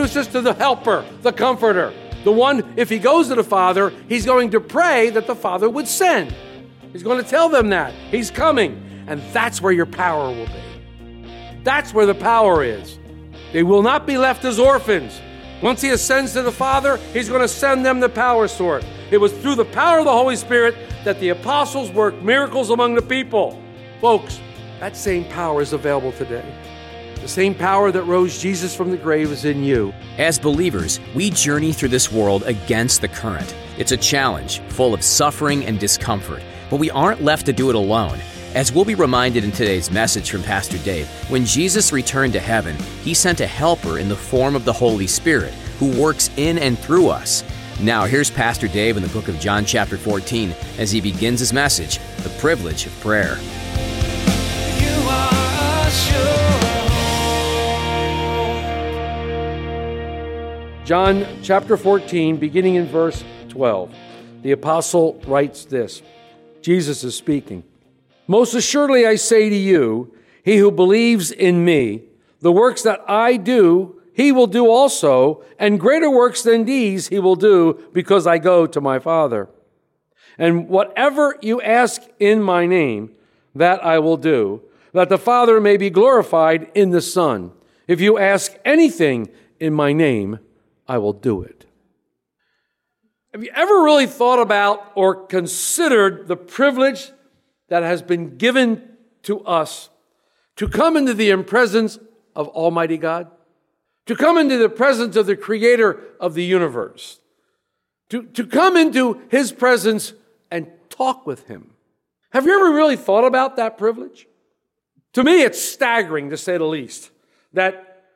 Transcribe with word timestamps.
Going 0.00 0.08
to 0.08 0.18
introduce 0.18 0.28
us 0.28 0.32
to 0.32 0.40
the 0.40 0.54
helper, 0.54 1.04
the 1.22 1.32
comforter. 1.32 1.92
The 2.24 2.32
one, 2.32 2.74
if 2.76 2.88
he 2.88 2.98
goes 2.98 3.28
to 3.28 3.34
the 3.34 3.44
Father, 3.44 3.92
he's 4.08 4.26
going 4.26 4.50
to 4.50 4.60
pray 4.60 5.10
that 5.10 5.26
the 5.26 5.34
Father 5.34 5.68
would 5.68 5.88
send. 5.88 6.34
He's 6.92 7.02
going 7.02 7.22
to 7.22 7.28
tell 7.28 7.48
them 7.48 7.70
that. 7.70 7.92
He's 8.10 8.30
coming. 8.30 9.04
And 9.06 9.20
that's 9.32 9.60
where 9.60 9.72
your 9.72 9.86
power 9.86 10.28
will 10.28 10.46
be. 10.46 11.62
That's 11.64 11.92
where 11.92 12.06
the 12.06 12.14
power 12.14 12.62
is. 12.62 12.98
They 13.52 13.62
will 13.62 13.82
not 13.82 14.06
be 14.06 14.16
left 14.16 14.44
as 14.44 14.58
orphans. 14.58 15.20
Once 15.62 15.82
he 15.82 15.90
ascends 15.90 16.32
to 16.32 16.42
the 16.42 16.52
Father, 16.52 16.96
he's 17.12 17.28
going 17.28 17.42
to 17.42 17.48
send 17.48 17.84
them 17.84 18.00
the 18.00 18.08
power 18.08 18.48
source. 18.48 18.84
It 19.10 19.18
was 19.18 19.32
through 19.32 19.56
the 19.56 19.64
power 19.64 19.98
of 19.98 20.04
the 20.04 20.12
Holy 20.12 20.36
Spirit 20.36 20.74
that 21.04 21.20
the 21.20 21.30
apostles 21.30 21.90
worked 21.90 22.22
miracles 22.22 22.70
among 22.70 22.94
the 22.94 23.02
people. 23.02 23.60
Folks, 24.00 24.40
that 24.78 24.96
same 24.96 25.24
power 25.24 25.60
is 25.60 25.72
available 25.72 26.12
today. 26.12 26.44
The 27.20 27.28
same 27.28 27.54
power 27.54 27.92
that 27.92 28.04
rose 28.04 28.40
Jesus 28.40 28.74
from 28.74 28.90
the 28.90 28.96
grave 28.96 29.30
is 29.30 29.44
in 29.44 29.62
you. 29.62 29.92
As 30.16 30.38
believers, 30.38 31.00
we 31.14 31.28
journey 31.28 31.70
through 31.70 31.90
this 31.90 32.10
world 32.10 32.44
against 32.44 33.02
the 33.02 33.08
current. 33.08 33.54
It's 33.76 33.92
a 33.92 33.96
challenge, 33.98 34.60
full 34.68 34.94
of 34.94 35.04
suffering 35.04 35.66
and 35.66 35.78
discomfort, 35.78 36.42
but 36.70 36.78
we 36.78 36.90
aren't 36.90 37.22
left 37.22 37.44
to 37.46 37.52
do 37.52 37.68
it 37.68 37.76
alone. 37.76 38.18
As 38.54 38.72
we'll 38.72 38.86
be 38.86 38.94
reminded 38.94 39.44
in 39.44 39.52
today's 39.52 39.90
message 39.90 40.30
from 40.30 40.42
Pastor 40.42 40.78
Dave, 40.78 41.08
when 41.30 41.44
Jesus 41.44 41.92
returned 41.92 42.32
to 42.32 42.40
heaven, 42.40 42.74
he 43.02 43.12
sent 43.12 43.42
a 43.42 43.46
helper 43.46 43.98
in 43.98 44.08
the 44.08 44.16
form 44.16 44.56
of 44.56 44.64
the 44.64 44.72
Holy 44.72 45.06
Spirit 45.06 45.52
who 45.78 46.00
works 46.00 46.30
in 46.38 46.58
and 46.58 46.78
through 46.78 47.10
us. 47.10 47.44
Now, 47.80 48.06
here's 48.06 48.30
Pastor 48.30 48.66
Dave 48.66 48.96
in 48.96 49.02
the 49.02 49.08
book 49.10 49.28
of 49.28 49.38
John, 49.38 49.66
chapter 49.66 49.98
14, 49.98 50.54
as 50.78 50.90
he 50.90 51.02
begins 51.02 51.40
his 51.40 51.52
message 51.52 51.98
The 52.22 52.30
Privilege 52.40 52.86
of 52.86 52.98
Prayer. 53.00 53.36
John 60.84 61.26
chapter 61.42 61.76
14, 61.76 62.38
beginning 62.38 62.74
in 62.74 62.86
verse 62.86 63.22
12. 63.50 63.94
The 64.42 64.52
apostle 64.52 65.20
writes 65.26 65.64
this 65.64 66.02
Jesus 66.62 67.04
is 67.04 67.14
speaking. 67.14 67.62
Most 68.26 68.54
assuredly, 68.54 69.06
I 69.06 69.16
say 69.16 69.50
to 69.50 69.56
you, 69.56 70.14
he 70.42 70.56
who 70.56 70.70
believes 70.70 71.30
in 71.30 71.64
me, 71.64 72.04
the 72.40 72.50
works 72.50 72.82
that 72.82 73.00
I 73.08 73.36
do, 73.36 74.00
he 74.14 74.32
will 74.32 74.46
do 74.46 74.68
also, 74.68 75.44
and 75.58 75.78
greater 75.78 76.10
works 76.10 76.42
than 76.42 76.64
these 76.64 77.08
he 77.08 77.18
will 77.18 77.36
do, 77.36 77.88
because 77.92 78.26
I 78.26 78.38
go 78.38 78.66
to 78.66 78.80
my 78.80 78.98
Father. 78.98 79.48
And 80.38 80.68
whatever 80.68 81.36
you 81.42 81.60
ask 81.60 82.02
in 82.18 82.42
my 82.42 82.66
name, 82.66 83.10
that 83.54 83.84
I 83.84 83.98
will 83.98 84.16
do, 84.16 84.62
that 84.92 85.08
the 85.08 85.18
Father 85.18 85.60
may 85.60 85.76
be 85.76 85.90
glorified 85.90 86.70
in 86.74 86.90
the 86.90 87.02
Son. 87.02 87.52
If 87.86 88.00
you 88.00 88.18
ask 88.18 88.52
anything 88.64 89.28
in 89.58 89.74
my 89.74 89.92
name, 89.92 90.38
I 90.90 90.98
will 90.98 91.12
do 91.12 91.42
it. 91.42 91.66
Have 93.32 93.44
you 93.44 93.52
ever 93.54 93.84
really 93.84 94.08
thought 94.08 94.40
about 94.40 94.90
or 94.96 95.24
considered 95.26 96.26
the 96.26 96.36
privilege 96.36 97.12
that 97.68 97.84
has 97.84 98.02
been 98.02 98.38
given 98.38 98.96
to 99.22 99.38
us 99.44 99.88
to 100.56 100.66
come 100.66 100.96
into 100.96 101.14
the 101.14 101.44
presence 101.44 102.00
of 102.34 102.48
Almighty 102.48 102.98
God? 102.98 103.30
To 104.06 104.16
come 104.16 104.36
into 104.36 104.58
the 104.58 104.68
presence 104.68 105.14
of 105.14 105.26
the 105.26 105.36
Creator 105.36 106.00
of 106.18 106.34
the 106.34 106.42
universe? 106.42 107.20
To, 108.08 108.24
to 108.24 108.44
come 108.44 108.76
into 108.76 109.20
His 109.28 109.52
presence 109.52 110.12
and 110.50 110.66
talk 110.88 111.24
with 111.24 111.46
Him? 111.46 111.70
Have 112.32 112.46
you 112.46 112.52
ever 112.52 112.74
really 112.74 112.96
thought 112.96 113.24
about 113.24 113.54
that 113.58 113.78
privilege? 113.78 114.26
To 115.12 115.22
me, 115.22 115.42
it's 115.42 115.62
staggering 115.62 116.30
to 116.30 116.36
say 116.36 116.58
the 116.58 116.64
least 116.64 117.12
that 117.52 118.06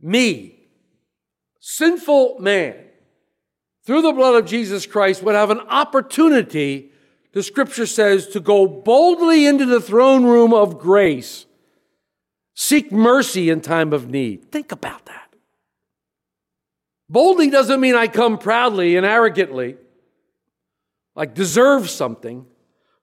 me, 0.00 0.59
sinful 1.60 2.38
man, 2.40 2.74
through 3.86 4.02
the 4.02 4.12
blood 4.12 4.34
of 4.34 4.48
Jesus 4.48 4.86
Christ, 4.86 5.22
would 5.22 5.34
have 5.34 5.50
an 5.50 5.60
opportunity, 5.60 6.90
the 7.32 7.42
scripture 7.42 7.86
says, 7.86 8.26
to 8.28 8.40
go 8.40 8.66
boldly 8.66 9.46
into 9.46 9.66
the 9.66 9.80
throne 9.80 10.24
room 10.24 10.52
of 10.52 10.78
grace, 10.78 11.46
seek 12.54 12.90
mercy 12.90 13.50
in 13.50 13.60
time 13.60 13.92
of 13.92 14.08
need. 14.08 14.50
Think 14.50 14.72
about 14.72 15.06
that. 15.06 15.34
Boldly 17.08 17.50
doesn't 17.50 17.80
mean 17.80 17.94
I 17.94 18.06
come 18.06 18.38
proudly 18.38 18.96
and 18.96 19.04
arrogantly, 19.04 19.76
like 21.16 21.34
deserve 21.34 21.90
something. 21.90 22.46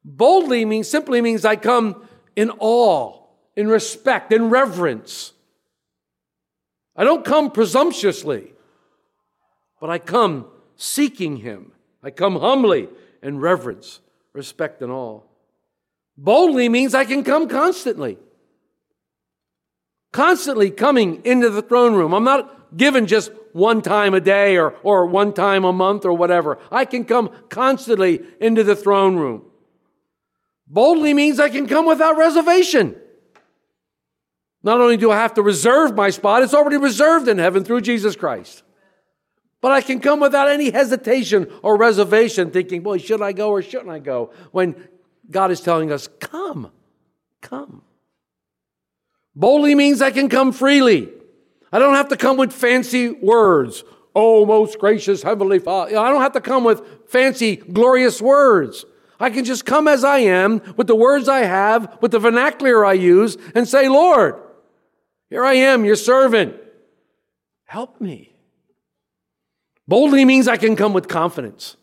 Boldly 0.03 0.63
means 0.63 0.87
simply 0.87 1.19
means 1.21 1.43
I 1.43 1.57
come 1.57 2.07
in 2.35 2.51
awe, 2.59 3.21
in 3.55 3.67
respect, 3.67 4.31
in 4.31 4.49
reverence. 4.49 5.33
I 6.97 7.03
don't 7.03 7.23
come 7.23 7.51
presumptuously, 7.51 8.53
but 9.79 9.89
I 9.89 9.99
come 9.99 10.47
seeking 10.75 11.37
Him. 11.37 11.71
I 12.01 12.09
come 12.09 12.37
humbly 12.39 12.89
in 13.21 13.39
reverence, 13.39 13.99
respect, 14.33 14.81
and 14.81 14.91
awe. 14.91 15.21
Boldly 16.17 16.69
means 16.69 16.95
I 16.95 17.05
can 17.05 17.23
come 17.23 17.47
constantly. 17.47 18.17
Constantly 20.11 20.71
coming 20.71 21.23
into 21.23 21.51
the 21.51 21.61
throne 21.61 21.93
room. 21.93 22.13
I'm 22.13 22.23
not 22.23 22.75
given 22.75 23.05
just 23.05 23.31
one 23.53 23.81
time 23.81 24.15
a 24.15 24.19
day 24.19 24.57
or, 24.57 24.73
or 24.81 25.05
one 25.05 25.33
time 25.33 25.63
a 25.63 25.73
month 25.73 26.05
or 26.05 26.13
whatever. 26.13 26.57
I 26.71 26.85
can 26.85 27.05
come 27.05 27.29
constantly 27.49 28.21
into 28.41 28.63
the 28.63 28.75
throne 28.75 29.17
room. 29.17 29.43
Boldly 30.67 31.13
means 31.13 31.39
I 31.39 31.49
can 31.49 31.67
come 31.67 31.85
without 31.85 32.17
reservation. 32.17 32.95
Not 34.67 34.81
only 34.81 34.97
do 34.97 35.09
I 35.11 35.15
have 35.15 35.33
to 35.35 35.41
reserve 35.41 35.95
my 35.95 36.09
spot, 36.09 36.43
it's 36.43 36.53
already 36.53 36.75
reserved 36.75 37.29
in 37.29 37.37
heaven 37.37 37.63
through 37.63 37.79
Jesus 37.79 38.17
Christ. 38.17 38.63
But 39.61 39.71
I 39.71 39.79
can 39.79 40.01
come 40.01 40.19
without 40.19 40.49
any 40.49 40.71
hesitation 40.71 41.49
or 41.63 41.77
reservation, 41.77 42.51
thinking, 42.51 42.83
boy, 42.83 42.97
should 42.97 43.21
I 43.21 43.31
go 43.31 43.51
or 43.51 43.61
shouldn't 43.61 43.89
I 43.89 43.99
go? 43.99 44.33
When 44.51 44.75
God 45.31 45.51
is 45.51 45.61
telling 45.61 45.89
us, 45.89 46.09
come, 46.19 46.69
come. 47.41 47.81
Boldly 49.37 49.73
means 49.73 50.01
I 50.01 50.11
can 50.11 50.27
come 50.27 50.51
freely. 50.51 51.13
I 51.71 51.79
don't 51.79 51.95
have 51.95 52.09
to 52.09 52.17
come 52.17 52.35
with 52.35 52.51
fancy 52.51 53.11
words. 53.11 53.85
Oh, 54.13 54.45
most 54.45 54.79
gracious 54.79 55.23
Heavenly 55.23 55.59
Father. 55.59 55.97
I 55.97 56.09
don't 56.09 56.21
have 56.21 56.33
to 56.33 56.41
come 56.41 56.65
with 56.65 56.81
fancy, 57.07 57.55
glorious 57.55 58.21
words. 58.21 58.83
I 59.17 59.29
can 59.29 59.45
just 59.45 59.65
come 59.65 59.87
as 59.87 60.03
I 60.03 60.17
am 60.17 60.61
with 60.75 60.87
the 60.87 60.95
words 60.95 61.29
I 61.29 61.45
have, 61.45 61.97
with 62.01 62.11
the 62.11 62.19
vernacular 62.19 62.85
I 62.85 62.93
use, 62.93 63.37
and 63.55 63.65
say, 63.65 63.87
Lord, 63.87 64.43
here 65.29 65.43
I 65.43 65.53
am, 65.53 65.85
your 65.85 65.95
servant. 65.95 66.55
Help 67.65 67.99
me. 67.99 68.33
Boldly 69.87 70.25
means 70.25 70.47
I 70.47 70.57
can 70.57 70.75
come 70.75 70.93
with 70.93 71.07
confidence. 71.07 71.77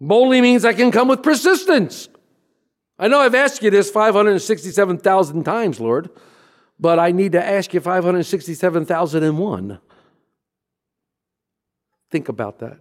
Boldly 0.00 0.40
means 0.40 0.64
I 0.64 0.72
can 0.72 0.90
come 0.90 1.08
with 1.08 1.22
persistence. 1.22 2.08
I 2.98 3.08
know 3.08 3.20
I've 3.20 3.34
asked 3.34 3.62
you 3.62 3.70
this 3.70 3.90
567,000 3.90 5.44
times, 5.44 5.80
Lord, 5.80 6.10
but 6.78 6.98
I 6.98 7.12
need 7.12 7.32
to 7.32 7.44
ask 7.44 7.72
you 7.74 7.80
567,001. 7.80 9.78
Think 12.10 12.28
about 12.28 12.58
that. 12.58 12.78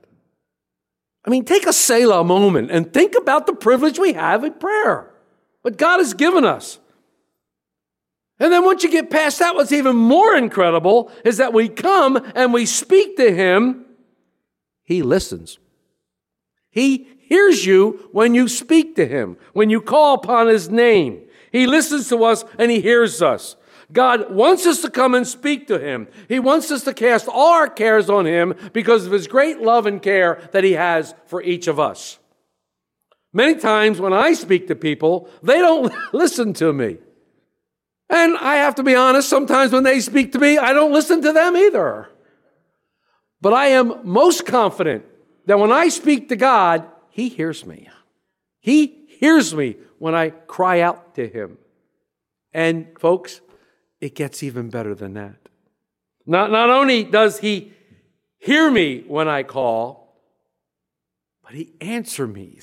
I 1.25 1.29
mean, 1.29 1.45
take 1.45 1.67
a 1.67 1.73
Selah 1.73 2.23
moment 2.23 2.71
and 2.71 2.91
think 2.93 3.15
about 3.15 3.45
the 3.45 3.53
privilege 3.53 3.99
we 3.99 4.13
have 4.13 4.43
in 4.43 4.53
prayer, 4.53 5.11
what 5.61 5.77
God 5.77 5.99
has 5.99 6.13
given 6.13 6.45
us. 6.45 6.79
And 8.39 8.53
then 8.53 8.63
once 8.63 8.83
you 8.83 8.91
get 8.91 9.09
past 9.09 9.39
that, 9.39 9.55
what's 9.55 9.71
even 9.71 9.95
more 9.95 10.35
incredible 10.35 11.11
is 11.25 11.37
that 11.37 11.53
we 11.53 11.67
come 11.67 12.19
and 12.35 12.53
we 12.53 12.65
speak 12.65 13.17
to 13.17 13.33
him. 13.33 13.85
He 14.83 15.03
listens. 15.03 15.59
He 16.71 17.07
hears 17.19 17.65
you 17.65 18.07
when 18.11 18.33
you 18.33 18.47
speak 18.47 18.95
to 18.95 19.05
him, 19.05 19.37
when 19.53 19.69
you 19.69 19.81
call 19.81 20.15
upon 20.15 20.47
his 20.47 20.69
name. 20.69 21.21
He 21.51 21.67
listens 21.67 22.07
to 22.09 22.23
us 22.23 22.45
and 22.57 22.71
he 22.71 22.79
hears 22.79 23.21
us. 23.21 23.57
God 23.91 24.31
wants 24.33 24.65
us 24.67 24.81
to 24.83 24.89
come 24.89 25.15
and 25.15 25.27
speak 25.27 25.67
to 25.67 25.79
him. 25.79 26.07
He 26.27 26.39
wants 26.39 26.71
us 26.71 26.83
to 26.83 26.93
cast 26.93 27.27
all 27.27 27.53
our 27.53 27.69
cares 27.69 28.09
on 28.09 28.25
him 28.25 28.53
because 28.71 29.05
of 29.05 29.11
his 29.11 29.27
great 29.27 29.61
love 29.61 29.85
and 29.85 30.01
care 30.01 30.47
that 30.51 30.63
he 30.63 30.73
has 30.73 31.15
for 31.25 31.41
each 31.41 31.67
of 31.67 31.79
us. 31.79 32.19
Many 33.33 33.55
times 33.55 33.99
when 33.99 34.13
I 34.13 34.33
speak 34.33 34.67
to 34.67 34.75
people, 34.75 35.27
they 35.41 35.57
don't 35.57 35.93
listen 36.13 36.53
to 36.53 36.71
me. 36.71 36.97
And 38.09 38.37
I 38.37 38.55
have 38.55 38.75
to 38.75 38.83
be 38.83 38.95
honest, 38.95 39.29
sometimes 39.29 39.71
when 39.71 39.83
they 39.83 39.99
speak 39.99 40.31
to 40.31 40.39
me, 40.39 40.57
I 40.57 40.73
don't 40.73 40.91
listen 40.91 41.21
to 41.21 41.31
them 41.31 41.55
either. 41.55 42.09
But 43.39 43.53
I 43.53 43.67
am 43.67 44.01
most 44.03 44.45
confident 44.45 45.05
that 45.45 45.59
when 45.59 45.71
I 45.71 45.89
speak 45.89 46.29
to 46.29 46.35
God, 46.35 46.87
He 47.09 47.29
hears 47.29 47.65
me. 47.65 47.87
He 48.59 49.05
hears 49.07 49.53
me 49.53 49.77
when 49.99 50.15
I 50.15 50.31
cry 50.31 50.81
out 50.81 51.15
to 51.15 51.27
Him. 51.27 51.57
And 52.51 52.87
folks, 52.99 53.41
it 54.01 54.15
gets 54.15 54.41
even 54.41 54.69
better 54.69 54.95
than 54.95 55.13
that. 55.13 55.35
Not, 56.25 56.51
not 56.51 56.69
only 56.69 57.03
does 57.03 57.39
He 57.39 57.73
hear 58.39 58.71
me 58.71 59.03
when 59.07 59.27
I 59.27 59.43
call, 59.43 60.19
but 61.43 61.53
He 61.53 61.73
answers 61.79 62.29
me. 62.29 62.59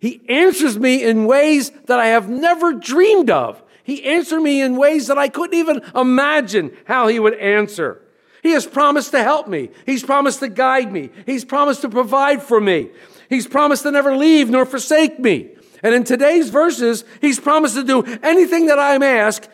He 0.00 0.22
answers 0.28 0.78
me 0.78 1.04
in 1.04 1.26
ways 1.26 1.70
that 1.86 1.98
I 1.98 2.06
have 2.06 2.28
never 2.28 2.72
dreamed 2.72 3.30
of. 3.30 3.62
He 3.86 4.02
answered 4.02 4.40
me 4.40 4.60
in 4.60 4.76
ways 4.76 5.06
that 5.06 5.16
I 5.16 5.28
couldn't 5.28 5.56
even 5.56 5.80
imagine 5.94 6.76
how 6.86 7.06
He 7.06 7.20
would 7.20 7.34
answer. 7.34 8.02
He 8.42 8.50
has 8.50 8.66
promised 8.66 9.12
to 9.12 9.22
help 9.22 9.46
me. 9.46 9.70
He's 9.86 10.02
promised 10.02 10.40
to 10.40 10.48
guide 10.48 10.92
me. 10.92 11.10
He's 11.24 11.44
promised 11.44 11.82
to 11.82 11.88
provide 11.88 12.42
for 12.42 12.60
me. 12.60 12.90
He's 13.28 13.46
promised 13.46 13.84
to 13.84 13.92
never 13.92 14.16
leave 14.16 14.50
nor 14.50 14.66
forsake 14.66 15.20
me. 15.20 15.50
And 15.84 15.94
in 15.94 16.02
today's 16.02 16.50
verses, 16.50 17.04
he's 17.20 17.38
promised 17.38 17.76
to 17.76 17.84
do 17.84 18.02
anything 18.24 18.66
that 18.66 18.78
I 18.78 18.98
may 18.98 19.20
ask, 19.20 19.48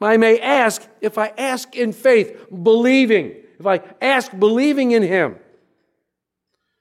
I 0.00 0.16
may 0.16 0.40
ask 0.40 0.86
if 1.02 1.18
I 1.18 1.32
ask 1.36 1.76
in 1.76 1.92
faith, 1.92 2.46
believing. 2.50 3.34
If 3.58 3.66
I 3.66 3.82
ask 4.00 4.30
believing 4.38 4.92
in 4.92 5.02
him. 5.02 5.36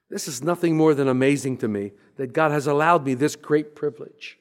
This 0.09 0.27
is 0.29 0.41
nothing 0.41 0.77
more 0.77 0.93
than 0.93 1.09
amazing 1.09 1.57
to 1.57 1.67
me 1.67 1.91
that 2.15 2.31
God 2.31 2.51
has 2.51 2.65
allowed 2.65 3.05
me 3.05 3.13
this 3.13 3.35
great 3.35 3.75
privilege. 3.75 4.37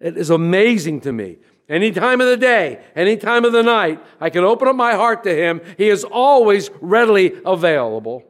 It 0.00 0.16
is 0.16 0.30
amazing 0.30 1.02
to 1.02 1.12
me. 1.12 1.38
Any 1.72 1.90
time 1.90 2.20
of 2.20 2.26
the 2.26 2.36
day, 2.36 2.84
any 2.94 3.16
time 3.16 3.46
of 3.46 3.52
the 3.52 3.62
night, 3.62 3.98
I 4.20 4.28
can 4.28 4.44
open 4.44 4.68
up 4.68 4.76
my 4.76 4.92
heart 4.92 5.24
to 5.24 5.34
Him. 5.34 5.62
He 5.78 5.88
is 5.88 6.04
always 6.04 6.68
readily 6.82 7.32
available. 7.46 8.24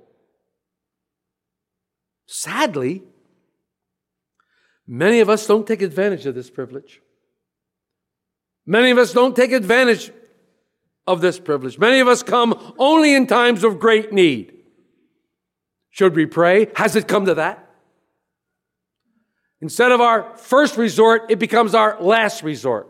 Sadly, 2.29 3.03
many 4.87 5.19
of 5.19 5.29
us 5.29 5.44
don't 5.44 5.67
take 5.67 5.83
advantage 5.83 6.25
of 6.25 6.37
this 6.37 6.50
privilege. 6.50 7.00
Many 8.65 8.93
of 8.93 8.99
us 8.99 9.12
don't 9.12 9.35
take 9.35 9.50
advantage 9.50 10.12
of 11.09 11.21
this 11.21 11.41
privilege. 11.41 11.81
Many 11.81 11.99
of 11.99 12.06
us 12.06 12.23
come 12.23 12.75
only 12.79 13.12
in 13.12 13.27
times 13.27 13.65
of 13.65 13.81
great 13.81 14.12
need. 14.12 14.53
Should 15.91 16.15
we 16.15 16.27
pray? 16.27 16.69
Has 16.77 16.94
it 16.94 17.09
come 17.09 17.27
to 17.27 17.35
that? 17.35 17.69
Instead 19.61 19.91
of 19.91 20.00
our 20.00 20.37
first 20.37 20.77
resort, 20.77 21.29
it 21.29 21.41
becomes 21.41 21.75
our 21.75 22.00
last 22.00 22.44
resort. 22.44 22.89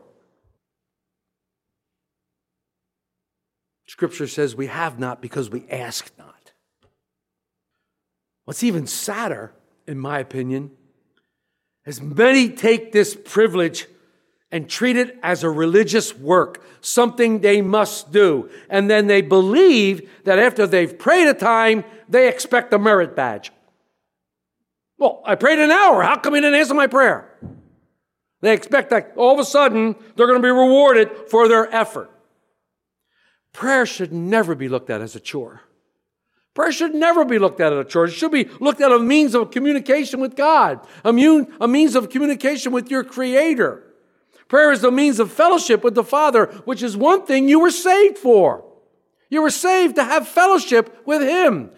Scripture 3.93 4.27
says 4.27 4.57
we 4.57 4.69
have 4.69 4.99
not 4.99 5.21
because 5.21 5.51
we 5.51 5.69
ask 5.69 6.11
not. 6.19 6.53
What's 8.47 8.65
even 8.65 8.87
sadder, 8.87 9.53
in 9.87 9.99
my 9.99 10.19
opinion, 10.19 10.71
is 11.85 12.01
many 12.01 12.49
take 12.49 12.93
this 12.93 13.15
privilege 13.15 13.87
and 14.51 14.67
treat 14.67 14.97
it 14.97 15.19
as 15.23 15.45
a 15.45 15.51
religious 15.51 16.17
work, 16.17 16.65
something 16.81 17.41
they 17.41 17.61
must 17.61 18.11
do. 18.11 18.49
And 18.71 18.89
then 18.89 19.09
they 19.09 19.21
believe 19.21 20.09
that 20.25 20.39
after 20.39 20.67
they've 20.67 20.99
prayed 20.99 21.29
a 21.29 21.35
time, 21.35 21.85
they 22.09 22.29
expect 22.29 22.73
a 22.73 22.79
merit 22.79 23.15
badge. 23.15 23.53
Well, 24.97 25.21
I 25.27 25.35
prayed 25.35 25.59
an 25.59 25.71
hour. 25.71 26.03
How 26.03 26.17
come 26.17 26.33
he 26.33 26.41
didn't 26.41 26.59
answer 26.59 26.73
my 26.73 26.87
prayer? 26.87 27.29
They 28.41 28.55
expect 28.55 28.89
that 28.89 29.13
all 29.17 29.35
of 29.35 29.39
a 29.39 29.45
sudden 29.45 29.97
they're 30.17 30.29
going 30.29 30.41
to 30.41 30.47
be 30.47 30.49
rewarded 30.49 31.11
for 31.29 31.47
their 31.47 31.71
effort. 31.75 32.09
Prayer 33.53 33.87
should 33.87 34.13
never 34.13 34.55
be 34.55 34.69
looked 34.69 34.91
at 34.91 35.01
as 35.01 35.15
a 35.15 35.21
chore. 35.21 35.63
Prayer 36.55 36.73
should 36.73 36.95
never 36.95 37.25
be 37.25 37.39
looked 37.39 37.61
at 37.61 37.73
as 37.73 37.79
a 37.79 37.89
chore. 37.89 38.07
It 38.07 38.13
should 38.13 38.33
be 38.33 38.45
looked 38.61 38.81
at 38.81 38.93
as 38.93 39.01
a 39.01 39.05
means 39.05 39.35
of 39.35 39.51
communication 39.51 40.21
with 40.21 40.37
God, 40.37 40.87
a, 41.05 41.13
means 41.13 41.95
of 41.95 42.11
communication 42.11 42.73
with 42.73 42.91
your 42.91 43.05
Creator. 43.05 43.85
Prayer 44.49 44.71
is 44.71 44.85
a 44.85 44.91
means 44.91 45.19
of 45.19 45.33
fellowship 45.33 45.83
with 45.83 45.95
the 45.95 46.05
Father, 46.05 46.47
which 46.65 46.83
is 46.83 46.95
one 46.95 47.25
thing 47.25 47.49
you 47.49 47.59
were 47.59 47.71
saved 47.71 48.19
for. 48.19 48.65
You 49.31 49.41
were 49.41 49.51
saved 49.51 49.97
to 49.97 50.05
have 50.05 50.29
fellowship 50.29 51.07
with 51.07 51.23
Him. 51.23 51.71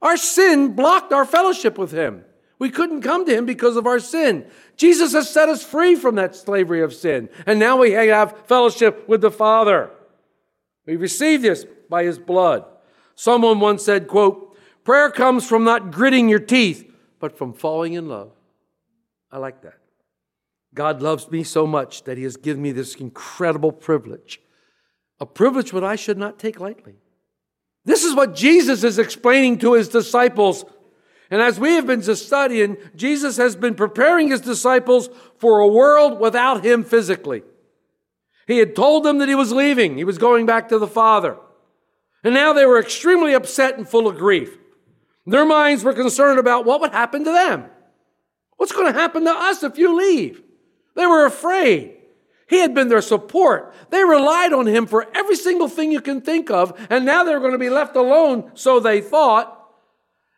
Our 0.00 0.16
sin 0.16 0.72
blocked 0.74 1.12
our 1.12 1.26
fellowship 1.26 1.76
with 1.76 1.92
Him. 1.92 2.24
We 2.58 2.70
couldn't 2.70 3.02
come 3.02 3.26
to 3.26 3.36
Him 3.36 3.44
because 3.44 3.76
of 3.76 3.86
our 3.86 3.98
sin. 3.98 4.46
Jesus 4.78 5.12
has 5.12 5.28
set 5.28 5.50
us 5.50 5.62
free 5.62 5.94
from 5.94 6.14
that 6.14 6.34
slavery 6.34 6.80
of 6.80 6.94
sin, 6.94 7.28
and 7.44 7.58
now 7.58 7.76
we 7.76 7.92
have 7.92 8.46
fellowship 8.46 9.06
with 9.06 9.20
the 9.20 9.30
Father. 9.30 9.90
We 10.86 10.96
receive 10.96 11.42
this 11.42 11.64
by 11.88 12.04
His 12.04 12.18
blood. 12.18 12.64
Someone 13.14 13.60
once 13.60 13.84
said, 13.84 14.08
quote, 14.08 14.56
prayer 14.84 15.10
comes 15.10 15.46
from 15.46 15.64
not 15.64 15.90
gritting 15.90 16.28
your 16.28 16.40
teeth, 16.40 16.90
but 17.20 17.36
from 17.36 17.52
falling 17.52 17.92
in 17.92 18.08
love. 18.08 18.32
I 19.30 19.38
like 19.38 19.62
that. 19.62 19.78
God 20.74 21.02
loves 21.02 21.30
me 21.30 21.44
so 21.44 21.66
much 21.66 22.04
that 22.04 22.16
He 22.16 22.24
has 22.24 22.36
given 22.36 22.62
me 22.62 22.72
this 22.72 22.94
incredible 22.96 23.72
privilege, 23.72 24.40
a 25.20 25.26
privilege 25.26 25.70
that 25.72 25.84
I 25.84 25.96
should 25.96 26.18
not 26.18 26.38
take 26.38 26.58
lightly. 26.58 26.94
This 27.84 28.04
is 28.04 28.14
what 28.14 28.34
Jesus 28.34 28.82
is 28.82 28.98
explaining 28.98 29.58
to 29.58 29.74
His 29.74 29.88
disciples. 29.88 30.64
And 31.30 31.40
as 31.40 31.60
we 31.60 31.74
have 31.74 31.86
been 31.86 32.02
studying, 32.02 32.76
Jesus 32.96 33.36
has 33.36 33.56
been 33.56 33.74
preparing 33.74 34.28
His 34.28 34.40
disciples 34.40 35.08
for 35.36 35.60
a 35.60 35.68
world 35.68 36.20
without 36.20 36.64
Him 36.64 36.84
physically. 36.84 37.42
He 38.46 38.58
had 38.58 38.74
told 38.74 39.04
them 39.04 39.18
that 39.18 39.28
He 39.28 39.34
was 39.34 39.52
leaving, 39.52 39.96
He 39.96 40.04
was 40.04 40.18
going 40.18 40.46
back 40.46 40.68
to 40.68 40.78
the 40.78 40.86
Father. 40.86 41.36
And 42.24 42.34
now 42.34 42.52
they 42.52 42.66
were 42.66 42.78
extremely 42.78 43.32
upset 43.34 43.76
and 43.76 43.88
full 43.88 44.06
of 44.06 44.16
grief. 44.16 44.56
Their 45.26 45.44
minds 45.44 45.84
were 45.84 45.92
concerned 45.92 46.38
about 46.38 46.64
what 46.64 46.80
would 46.80 46.92
happen 46.92 47.24
to 47.24 47.32
them. 47.32 47.66
What's 48.56 48.72
going 48.72 48.92
to 48.92 48.98
happen 48.98 49.24
to 49.24 49.30
us 49.30 49.62
if 49.62 49.78
you 49.78 49.96
leave? 49.96 50.42
They 50.94 51.06
were 51.06 51.26
afraid. 51.26 51.96
He 52.48 52.58
had 52.58 52.74
been 52.74 52.88
their 52.88 53.02
support. 53.02 53.74
They 53.90 54.04
relied 54.04 54.52
on 54.52 54.66
him 54.66 54.86
for 54.86 55.08
every 55.14 55.36
single 55.36 55.68
thing 55.68 55.90
you 55.90 56.00
can 56.00 56.20
think 56.20 56.50
of, 56.50 56.78
and 56.90 57.04
now 57.04 57.24
they're 57.24 57.40
going 57.40 57.52
to 57.52 57.58
be 57.58 57.70
left 57.70 57.96
alone, 57.96 58.50
so 58.54 58.78
they 58.78 59.00
thought. 59.00 59.58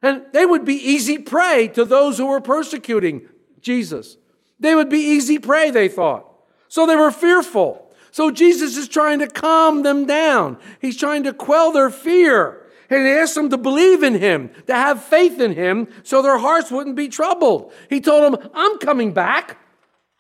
And 0.00 0.22
they 0.32 0.46
would 0.46 0.64
be 0.64 0.74
easy 0.74 1.18
prey 1.18 1.68
to 1.68 1.84
those 1.84 2.18
who 2.18 2.26
were 2.26 2.40
persecuting 2.40 3.28
Jesus. 3.60 4.16
They 4.60 4.74
would 4.74 4.88
be 4.88 4.98
easy 4.98 5.38
prey, 5.38 5.70
they 5.70 5.88
thought. 5.88 6.30
So 6.68 6.86
they 6.86 6.96
were 6.96 7.10
fearful. 7.10 7.83
So 8.14 8.30
Jesus 8.30 8.76
is 8.76 8.86
trying 8.86 9.18
to 9.18 9.26
calm 9.26 9.82
them 9.82 10.06
down. 10.06 10.58
He's 10.80 10.96
trying 10.96 11.24
to 11.24 11.32
quell 11.32 11.72
their 11.72 11.90
fear. 11.90 12.64
And 12.88 13.04
he 13.04 13.10
asked 13.10 13.34
them 13.34 13.50
to 13.50 13.58
believe 13.58 14.04
in 14.04 14.14
him, 14.14 14.50
to 14.68 14.72
have 14.72 15.02
faith 15.02 15.40
in 15.40 15.52
him, 15.52 15.88
so 16.04 16.22
their 16.22 16.38
hearts 16.38 16.70
wouldn't 16.70 16.94
be 16.94 17.08
troubled. 17.08 17.72
He 17.90 18.00
told 18.00 18.22
them, 18.22 18.50
I'm 18.54 18.78
coming 18.78 19.12
back. 19.12 19.58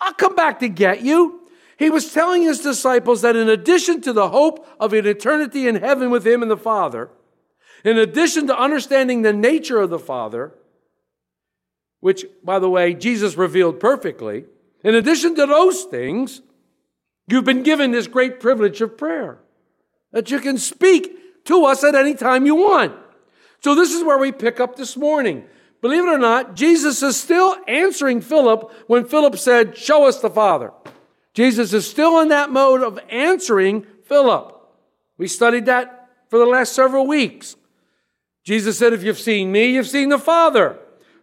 I'll 0.00 0.12
come 0.12 0.34
back 0.34 0.58
to 0.58 0.68
get 0.68 1.02
you. 1.02 1.42
He 1.78 1.88
was 1.88 2.12
telling 2.12 2.42
his 2.42 2.58
disciples 2.58 3.22
that 3.22 3.36
in 3.36 3.48
addition 3.48 4.00
to 4.00 4.12
the 4.12 4.30
hope 4.30 4.66
of 4.80 4.92
an 4.92 5.06
eternity 5.06 5.68
in 5.68 5.76
heaven 5.76 6.10
with 6.10 6.26
him 6.26 6.42
and 6.42 6.50
the 6.50 6.56
Father, 6.56 7.10
in 7.84 7.96
addition 7.96 8.48
to 8.48 8.58
understanding 8.58 9.22
the 9.22 9.32
nature 9.32 9.78
of 9.78 9.90
the 9.90 10.00
Father, 10.00 10.52
which, 12.00 12.26
by 12.42 12.58
the 12.58 12.68
way, 12.68 12.92
Jesus 12.92 13.36
revealed 13.36 13.78
perfectly, 13.78 14.46
in 14.82 14.96
addition 14.96 15.36
to 15.36 15.46
those 15.46 15.84
things, 15.84 16.42
you've 17.26 17.44
been 17.44 17.62
given 17.62 17.90
this 17.90 18.06
great 18.06 18.40
privilege 18.40 18.80
of 18.80 18.96
prayer 18.96 19.38
that 20.12 20.30
you 20.30 20.40
can 20.40 20.58
speak 20.58 21.44
to 21.44 21.64
us 21.64 21.84
at 21.84 21.94
any 21.94 22.14
time 22.14 22.46
you 22.46 22.54
want. 22.54 22.94
So, 23.60 23.74
this 23.74 23.92
is 23.92 24.04
where 24.04 24.18
we 24.18 24.32
pick 24.32 24.60
up 24.60 24.76
this 24.76 24.96
morning. 24.96 25.44
Believe 25.80 26.04
it 26.04 26.08
or 26.08 26.18
not, 26.18 26.54
Jesus 26.54 27.02
is 27.02 27.20
still 27.20 27.56
answering 27.68 28.20
Philip 28.20 28.72
when 28.86 29.04
Philip 29.04 29.36
said, 29.36 29.76
Show 29.76 30.06
us 30.06 30.20
the 30.20 30.30
Father. 30.30 30.72
Jesus 31.34 31.72
is 31.72 31.88
still 31.88 32.20
in 32.20 32.28
that 32.28 32.50
mode 32.50 32.82
of 32.82 32.98
answering 33.10 33.84
Philip. 34.04 34.52
We 35.18 35.28
studied 35.28 35.66
that 35.66 36.08
for 36.28 36.38
the 36.38 36.46
last 36.46 36.72
several 36.72 37.06
weeks. 37.06 37.56
Jesus 38.44 38.78
said, 38.78 38.92
If 38.92 39.02
you've 39.02 39.18
seen 39.18 39.52
me, 39.52 39.74
you've 39.74 39.88
seen 39.88 40.08
the 40.08 40.18
Father. 40.18 40.78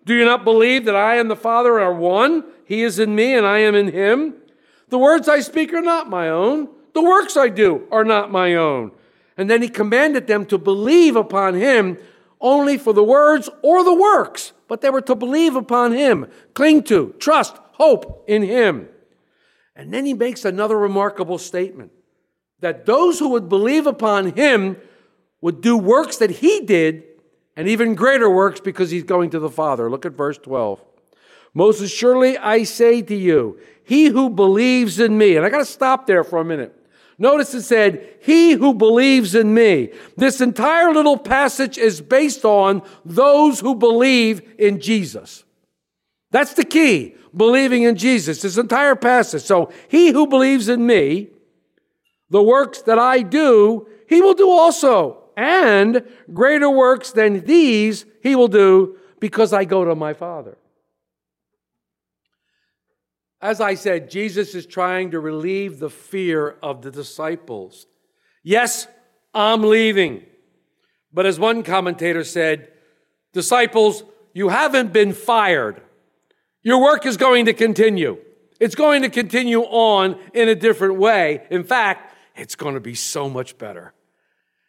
Do 0.06 0.14
you 0.14 0.26
not 0.26 0.44
believe 0.44 0.86
that 0.86 0.96
I 0.96 1.18
and 1.18 1.30
the 1.30 1.36
Father 1.36 1.80
are 1.80 1.94
one? 1.94 2.44
He 2.66 2.84
is 2.84 3.00
in 3.00 3.16
me 3.16 3.36
and 3.36 3.46
I 3.46 3.60
am 3.60 3.76
in 3.76 3.92
him. 3.92 4.36
The 4.92 4.98
words 4.98 5.30
I 5.30 5.40
speak 5.40 5.74
are 5.74 5.82
not 5.82 6.10
my 6.10 6.30
own. 6.30 6.68
The 6.94 7.02
works 7.02 7.38
I 7.38 7.48
do 7.48 7.88
are 7.92 8.04
not 8.04 8.30
my 8.30 8.56
own. 8.56 8.92
And 9.38 9.50
then 9.50 9.62
he 9.62 9.70
commanded 9.70 10.28
them 10.28 10.46
to 10.48 10.58
believe 10.58 11.16
upon 11.16 11.56
him 11.56 11.98
only 12.42 12.78
for 12.78 12.92
the 12.92 13.04
words 13.04 13.50
or 13.64 13.84
the 13.86 13.94
works, 13.94 14.52
but 14.68 14.82
they 14.82 14.90
were 14.90 15.02
to 15.02 15.16
believe 15.16 15.56
upon 15.56 15.94
him, 15.94 16.28
cling 16.54 16.84
to, 16.84 17.16
trust, 17.20 17.56
hope 17.74 18.26
in 18.28 18.44
him. 18.44 18.90
And 19.78 19.94
then 19.94 20.06
he 20.06 20.14
makes 20.14 20.44
another 20.44 20.78
remarkable 20.78 21.38
statement 21.38 21.94
that 22.60 22.86
those 22.86 23.18
who 23.18 23.30
would 23.30 23.48
believe 23.48 23.88
upon 23.88 24.36
him 24.36 24.76
would 25.40 25.62
do 25.62 25.78
works 25.78 26.18
that 26.18 26.32
he 26.32 26.62
did 26.66 27.04
and 27.56 27.70
even 27.70 27.96
greater 27.96 28.30
works 28.30 28.60
because 28.60 28.92
he's 28.92 29.04
going 29.04 29.30
to 29.30 29.40
the 29.40 29.50
Father. 29.50 29.90
Look 29.90 30.06
at 30.06 30.14
verse 30.14 30.38
12. 30.38 30.84
Most 31.54 31.82
assuredly, 31.82 32.38
I 32.38 32.64
say 32.64 33.02
to 33.02 33.16
you, 33.16 33.60
he 33.84 34.06
who 34.06 34.30
believes 34.30 35.00
in 35.00 35.18
me, 35.18 35.36
and 35.36 35.46
I 35.46 35.50
got 35.50 35.58
to 35.58 35.66
stop 35.66 36.08
there 36.08 36.24
for 36.24 36.40
a 36.40 36.46
minute. 36.46 36.76
Notice 37.18 37.54
it 37.54 37.62
said, 37.64 38.16
He 38.22 38.54
who 38.54 38.74
believes 38.74 39.36
in 39.36 39.54
me. 39.54 39.92
This 40.18 40.42
entire 40.42 40.92
little 40.92 41.18
passage 41.18 41.78
is 41.78 42.02
based 42.02 42.46
on 42.46 42.82
those 43.06 43.60
who 43.60 43.76
believe 43.76 44.42
in 44.58 44.80
Jesus. 44.80 45.44
That's 46.32 46.54
the 46.54 46.64
key, 46.64 47.16
believing 47.36 47.84
in 47.84 47.96
Jesus, 47.96 48.42
this 48.42 48.58
entire 48.58 48.96
passage. 48.96 49.44
So, 49.44 49.72
he 49.88 50.12
who 50.12 50.26
believes 50.26 50.70
in 50.70 50.86
me, 50.86 51.28
the 52.32 52.42
works 52.42 52.82
that 52.84 52.98
I 52.98 53.22
do, 53.22 53.88
he 54.08 54.22
will 54.22 54.34
do 54.34 54.50
also. 54.50 55.24
And 55.38 56.04
greater 56.34 56.70
works 56.70 57.12
than 57.12 57.46
these 57.46 58.06
he 58.24 58.36
will 58.36 58.48
do 58.48 58.98
because 59.20 59.54
I 59.54 59.66
go 59.66 59.86
to 59.86 59.96
my 59.96 60.14
Father. 60.14 60.58
As 63.42 63.60
I 63.60 63.74
said, 63.74 64.12
Jesus 64.12 64.54
is 64.54 64.66
trying 64.66 65.12
to 65.12 65.20
relieve 65.20 65.80
the 65.80 65.90
fear 65.90 66.58
of 66.62 66.82
the 66.82 66.92
disciples. 66.92 67.88
Yes, 68.44 68.88
I'm 69.34 69.64
leaving. 69.64 70.24
But 71.12 71.26
as 71.26 71.40
one 71.40 71.64
commentator 71.64 72.24
said, 72.24 72.70
disciples, 73.34 74.04
you 74.34 74.50
haven't 74.50 74.94
been 74.94 75.14
fired. 75.14 75.82
Your 76.62 76.82
work 76.82 77.06
is 77.06 77.18
going 77.18 77.46
to 77.46 77.54
continue. 77.54 78.18
It's 78.60 78.76
going 78.76 79.02
to 79.02 79.10
continue 79.10 79.62
on 79.62 80.20
in 80.34 80.48
a 80.48 80.56
different 80.56 80.96
way. 80.98 81.48
In 81.50 81.64
fact, 81.64 82.16
it's 82.36 82.56
going 82.56 82.76
to 82.76 82.80
be 82.80 82.94
so 82.94 83.28
much 83.28 83.58
better. 83.58 83.94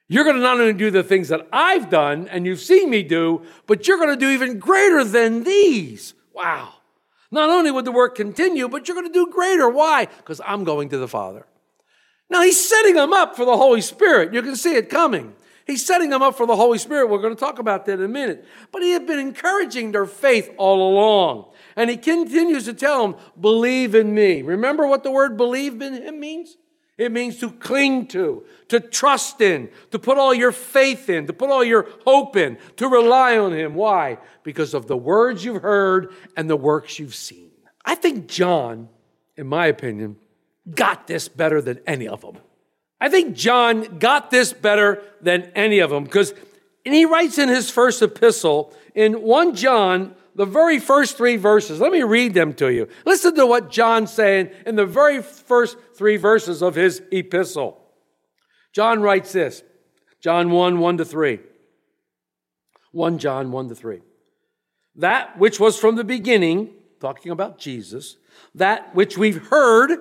You're 0.09 0.25
going 0.25 0.37
to 0.37 0.43
not 0.43 0.59
only 0.59 0.73
do 0.73 0.91
the 0.91 1.03
things 1.03 1.29
that 1.29 1.47
I've 1.53 1.91
done 1.91 2.27
and 2.29 2.47
you've 2.47 2.61
seen 2.61 2.89
me 2.89 3.03
do, 3.03 3.43
but 3.67 3.87
you're 3.87 3.99
going 3.99 4.11
to 4.11 4.17
do 4.17 4.31
even 4.31 4.59
greater 4.59 5.05
than 5.05 5.45
these. 5.45 6.15
Wow. 6.33 6.75
Not 7.33 7.49
only 7.49 7.71
would 7.71 7.87
the 7.87 7.93
work 7.93 8.15
continue, 8.15 8.69
but 8.69 8.87
you're 8.87 8.95
going 8.95 9.09
to 9.09 9.13
do 9.13 9.33
greater. 9.33 9.69
Why? 9.69 10.05
Because 10.05 10.41
I'm 10.45 10.63
going 10.65 10.91
to 10.91 10.99
the 10.99 11.09
Father. 11.09 11.47
Now, 12.31 12.43
he's 12.43 12.69
setting 12.69 12.95
them 12.95 13.13
up 13.13 13.35
for 13.35 13.45
the 13.45 13.57
Holy 13.57 13.81
Spirit. 13.81 14.33
You 14.33 14.43
can 14.43 14.55
see 14.55 14.77
it 14.77 14.89
coming. 14.89 15.35
He's 15.67 15.85
setting 15.85 16.11
them 16.11 16.23
up 16.23 16.37
for 16.37 16.47
the 16.47 16.57
Holy 16.57 16.79
Spirit. 16.79 17.09
We're 17.09 17.23
going 17.23 17.35
to 17.35 17.41
talk 17.41 17.59
about 17.59 17.87
that 17.87 17.95
in 17.95 18.05
a 18.05 18.09
minute. 18.09 18.45
But 18.71 18.83
he 18.83 18.93
had 18.93 19.07
been 19.07 19.19
encouraging 19.19 19.93
their 19.93 20.07
faith 20.07 20.51
all 20.59 20.93
along. 20.93 21.53
And 21.77 21.89
he 21.89 21.97
continues 21.97 22.65
to 22.65 22.75
tell 22.75 23.03
them, 23.03 23.21
believe 23.41 23.95
in 23.95 24.15
me. 24.15 24.43
Remember 24.43 24.87
what 24.87 25.03
the 25.03 25.11
word 25.11 25.37
believe 25.37 25.81
in 25.81 25.95
him 25.95 26.21
means? 26.21 26.57
It 26.99 27.11
means 27.11 27.39
to 27.39 27.51
cling 27.51 28.07
to, 28.09 28.45
to 28.69 28.81
trust 28.81 29.41
in, 29.41 29.71
to 29.91 29.99
put 29.99 30.19
all 30.19 30.35
your 30.35 30.53
faith 30.53 31.09
in, 31.09 31.27
to 31.27 31.33
put 31.33 31.51
all 31.51 31.65
your 31.65 31.89
hope 32.05 32.37
in, 32.37 32.59
to 32.77 32.87
rely 32.87 33.39
on 33.39 33.53
Him. 33.53 33.75
Why? 33.75 34.19
Because 34.43 34.75
of 34.75 34.87
the 34.87 34.97
words 34.97 35.45
you've 35.45 35.63
heard 35.63 36.15
and 36.37 36.49
the 36.51 36.57
works 36.57 36.99
you've 36.99 37.15
seen. 37.15 37.51
I 37.85 37.95
think 37.95 38.29
John, 38.29 38.89
in 39.37 39.47
my 39.47 39.67
opinion, 39.67 40.17
got 40.73 41.07
this 41.07 41.29
better 41.29 41.61
than 41.61 41.81
any 41.87 42.07
of 42.07 42.21
them. 42.21 42.39
I 43.01 43.09
think 43.09 43.35
John 43.35 43.99
got 43.99 44.31
this 44.31 44.53
better 44.53 45.03
than 45.21 45.51
any 45.57 45.81
of 45.81 45.91
them 45.91 46.05
because 46.05 46.35
and 46.85 46.95
he 46.95 47.05
writes 47.05 47.39
in 47.39 47.49
his 47.49 47.71
first 47.71 48.03
epistle 48.03 48.75
in 48.95 49.23
1 49.23 49.55
John 49.55 50.15
the 50.35 50.47
very 50.47 50.79
first 50.79 51.17
three 51.17 51.37
verses. 51.37 51.81
Let 51.81 51.93
me 51.93 52.03
read 52.03 52.35
them 52.35 52.55
to 52.55 52.73
you. 52.73 52.89
Listen 53.05 53.35
to 53.37 53.47
what 53.47 53.71
John's 53.71 54.13
saying 54.13 54.51
in 54.67 54.77
the 54.77 54.87
very 54.87 55.23
first 55.23 55.77
three 56.03 56.17
verses 56.17 56.65
of 56.65 56.75
his 56.75 57.01
epistle. 57.13 57.81
John 58.73 59.03
writes 59.03 59.31
this 59.31 59.63
John 60.21 60.51
1 60.51 60.81
1 60.81 60.97
to 60.97 61.05
3. 61.05 61.39
1 62.91 63.19
John 63.19 63.53
1 63.53 63.69
to 63.69 63.75
3. 63.77 64.01
That 64.97 65.39
which 65.39 65.61
was 65.61 65.79
from 65.79 65.95
the 65.95 66.03
beginning, 66.03 66.71
talking 67.01 67.31
about 67.31 67.61
Jesus, 67.61 68.17
that 68.53 68.93
which 68.97 69.17
we've 69.17 69.47
heard, 69.47 69.97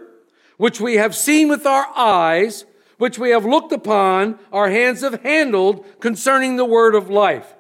which 0.57 0.81
we 0.81 0.95
have 0.95 1.15
seen 1.15 1.49
with 1.49 1.67
our 1.67 1.85
eyes, 1.95 2.65
which 2.97 3.19
we 3.19 3.29
have 3.29 3.45
looked 3.45 3.71
upon, 3.71 4.39
our 4.51 4.71
hands 4.71 5.01
have 5.01 5.21
handled 5.21 5.85
concerning 5.99 6.55
the 6.55 6.65
word 6.65 6.95
of 6.95 7.11
life. 7.11 7.53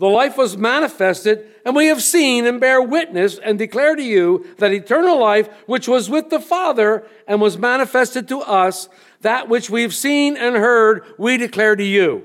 The 0.00 0.06
life 0.06 0.38
was 0.38 0.56
manifested, 0.56 1.46
and 1.62 1.76
we 1.76 1.88
have 1.88 2.02
seen 2.02 2.46
and 2.46 2.58
bear 2.58 2.80
witness 2.80 3.38
and 3.38 3.58
declare 3.58 3.94
to 3.94 4.02
you 4.02 4.46
that 4.56 4.72
eternal 4.72 5.20
life, 5.20 5.46
which 5.66 5.86
was 5.86 6.08
with 6.08 6.30
the 6.30 6.40
Father 6.40 7.06
and 7.28 7.38
was 7.38 7.58
manifested 7.58 8.26
to 8.28 8.40
us, 8.40 8.88
that 9.20 9.50
which 9.50 9.68
we've 9.68 9.92
seen 9.92 10.38
and 10.38 10.56
heard, 10.56 11.04
we 11.18 11.36
declare 11.36 11.76
to 11.76 11.84
you. 11.84 12.24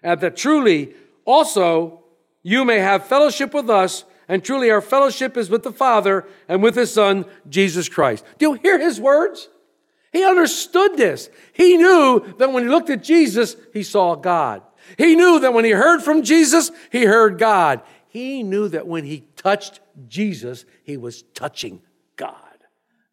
And 0.00 0.20
that 0.20 0.36
truly 0.36 0.94
also 1.24 2.04
you 2.44 2.64
may 2.64 2.78
have 2.78 3.04
fellowship 3.04 3.52
with 3.52 3.68
us, 3.68 4.04
and 4.28 4.44
truly 4.44 4.70
our 4.70 4.80
fellowship 4.80 5.36
is 5.36 5.50
with 5.50 5.64
the 5.64 5.72
Father 5.72 6.24
and 6.46 6.62
with 6.62 6.76
His 6.76 6.94
Son, 6.94 7.24
Jesus 7.48 7.88
Christ. 7.88 8.24
Do 8.38 8.50
you 8.50 8.52
hear 8.52 8.78
His 8.78 9.00
words? 9.00 9.48
He 10.12 10.24
understood 10.24 10.96
this. 10.96 11.30
He 11.52 11.78
knew 11.78 12.34
that 12.38 12.52
when 12.52 12.62
he 12.62 12.68
looked 12.68 12.90
at 12.90 13.02
Jesus, 13.02 13.56
he 13.72 13.82
saw 13.82 14.14
God. 14.14 14.62
He 14.98 15.16
knew 15.16 15.40
that 15.40 15.54
when 15.54 15.64
he 15.64 15.70
heard 15.70 16.02
from 16.02 16.22
Jesus, 16.22 16.70
he 16.90 17.04
heard 17.04 17.38
God. 17.38 17.82
He 18.08 18.42
knew 18.42 18.68
that 18.68 18.86
when 18.86 19.04
he 19.04 19.20
touched 19.36 19.80
Jesus, 20.08 20.64
he 20.84 20.96
was 20.96 21.22
touching 21.34 21.80
God. 22.16 22.36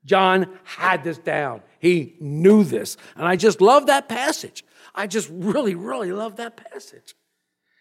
John 0.06 0.58
had 0.64 1.04
this 1.04 1.18
down. 1.18 1.62
He 1.80 2.16
knew 2.20 2.64
this. 2.64 2.98
And 3.16 3.28
I 3.28 3.36
just 3.36 3.62
love 3.62 3.88
that 3.88 4.10
passage. 4.10 4.66
I 4.96 5.08
just 5.08 5.30
really, 5.32 5.76
really 5.76 6.12
love 6.12 6.38
that 6.38 6.58
passage. 6.58 7.16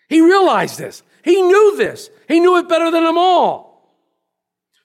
He 0.08 0.20
realized 0.20 0.78
this. 0.78 1.02
He 1.22 1.40
knew 1.40 1.76
this. 1.76 2.10
He 2.28 2.40
knew 2.40 2.56
it 2.58 2.68
better 2.68 2.90
than 2.90 3.04
them 3.04 3.18
all. 3.18 3.68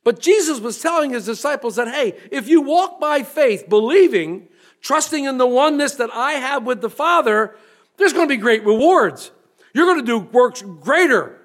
But 0.04 0.20
Jesus 0.20 0.60
was 0.60 0.82
telling 0.82 1.12
his 1.12 1.26
disciples 1.26 1.78
that, 1.78 1.88
hey, 1.88 2.18
if 2.32 2.48
you 2.50 2.62
walk 2.62 3.00
by 3.00 3.24
faith, 3.24 3.70
believing, 3.70 4.50
trusting 4.82 5.24
in 5.24 5.38
the 5.38 5.48
oneness 5.48 5.96
that 5.96 6.10
I 6.14 6.34
have 6.34 6.66
with 6.66 6.82
the 6.82 6.90
Father, 6.90 7.56
there's 7.98 8.14
going 8.14 8.28
to 8.28 8.34
be 8.34 8.42
great 8.42 8.66
rewards. 8.66 9.32
You're 9.74 9.86
going 9.86 10.00
to 10.00 10.06
do 10.06 10.20
works 10.20 10.62
greater, 10.62 11.40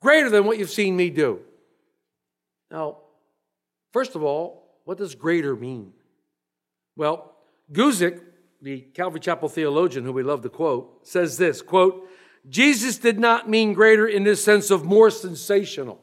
greater 0.00 0.30
than 0.30 0.44
what 0.44 0.58
you've 0.58 0.70
seen 0.70 0.96
me 0.96 1.10
do. 1.10 1.40
Now, 2.70 2.98
first 3.92 4.14
of 4.14 4.22
all, 4.22 4.80
what 4.84 4.98
does 4.98 5.14
greater 5.14 5.56
mean? 5.56 5.92
Well, 6.96 7.34
Guzik, 7.72 8.20
the 8.62 8.80
Calvary 8.80 9.20
Chapel 9.20 9.48
theologian 9.48 10.04
who 10.04 10.12
we 10.12 10.22
love 10.22 10.42
to 10.42 10.48
quote, 10.48 11.06
says 11.06 11.36
this 11.36 11.62
quote, 11.62 12.08
Jesus 12.48 12.98
did 12.98 13.18
not 13.18 13.50
mean 13.50 13.72
greater 13.72 14.06
in 14.06 14.22
the 14.24 14.36
sense 14.36 14.70
of 14.70 14.84
more 14.84 15.10
sensational, 15.10 16.00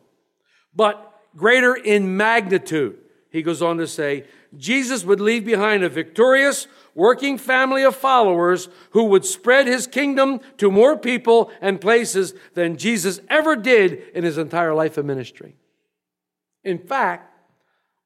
but 0.76 1.22
greater 1.36 1.74
in 1.74 2.18
magnitude. 2.18 2.98
He 3.30 3.42
goes 3.42 3.62
on 3.62 3.78
to 3.78 3.88
say, 3.88 4.26
Jesus 4.58 5.04
would 5.04 5.20
leave 5.20 5.46
behind 5.46 5.84
a 5.84 5.90
victorious, 5.90 6.68
working 6.96 7.38
family 7.38 7.84
of 7.84 7.96
followers 7.96 8.70
who 8.92 9.06
would 9.06 9.26
spread 9.26 9.68
his 9.68 9.88
kingdom 9.88 10.40
to 10.58 10.72
more 10.72 10.98
people 10.98 11.52
and 11.62 11.82
places 11.82 12.34
than 12.54 12.78
Jesus 12.78 13.20
ever 13.30 13.56
did 13.56 14.04
in 14.14 14.24
his 14.24 14.38
entire 14.38 14.74
life 14.74 14.98
of 14.98 15.06
ministry. 15.06 15.56
In 16.64 16.80
fact, 16.80 17.34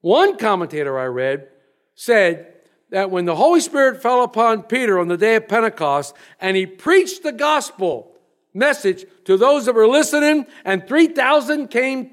one 0.02 0.38
commentator 0.38 0.98
I 0.98 1.06
read 1.06 1.48
said 1.96 2.54
that 2.90 3.12
when 3.12 3.26
the 3.26 3.36
Holy 3.36 3.60
Spirit 3.60 4.02
fell 4.02 4.24
upon 4.24 4.64
Peter 4.64 4.98
on 5.00 5.10
the 5.10 5.18
day 5.18 5.36
of 5.36 5.48
Pentecost 5.48 6.16
and 6.40 6.56
he 6.56 6.66
preached 6.66 7.24
the 7.24 7.34
gospel 7.34 8.14
message 8.54 9.06
to 9.26 9.38
those 9.38 9.66
that 9.66 9.76
were 9.76 9.88
listening, 9.88 10.46
and 10.66 10.88
3,000 10.88 11.68
came 11.68 12.12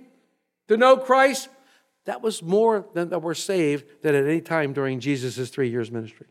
to 0.69 0.76
know 0.76 0.97
Christ, 0.97 1.49
that 2.04 2.23
was 2.23 2.42
more 2.42 2.87
than 2.94 3.08
that 3.11 3.20
were 3.20 3.34
saved 3.34 4.02
than 4.02 4.14
at 4.14 4.25
any 4.25 4.40
time 4.40 4.73
during 4.73 5.00
Jesus' 5.00 5.49
three 5.50 5.70
years 5.70 5.90
ministry. 5.90 6.26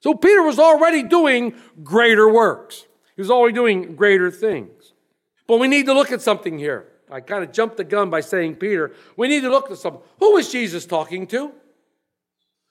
So 0.00 0.14
Peter 0.14 0.42
was 0.42 0.58
already 0.58 1.02
doing 1.02 1.54
greater 1.82 2.28
works. 2.28 2.84
He 3.16 3.22
was 3.22 3.30
already 3.30 3.54
doing 3.54 3.94
greater 3.94 4.30
things. 4.30 4.92
But 5.46 5.58
we 5.58 5.68
need 5.68 5.86
to 5.86 5.94
look 5.94 6.10
at 6.10 6.20
something 6.20 6.58
here. 6.58 6.88
I 7.10 7.20
kind 7.20 7.44
of 7.44 7.52
jumped 7.52 7.76
the 7.76 7.84
gun 7.84 8.10
by 8.10 8.20
saying 8.20 8.56
Peter. 8.56 8.92
We 9.16 9.28
need 9.28 9.42
to 9.42 9.50
look 9.50 9.70
at 9.70 9.78
something. 9.78 10.02
Who 10.18 10.32
was 10.34 10.50
Jesus 10.50 10.84
talking 10.84 11.26
to? 11.28 11.52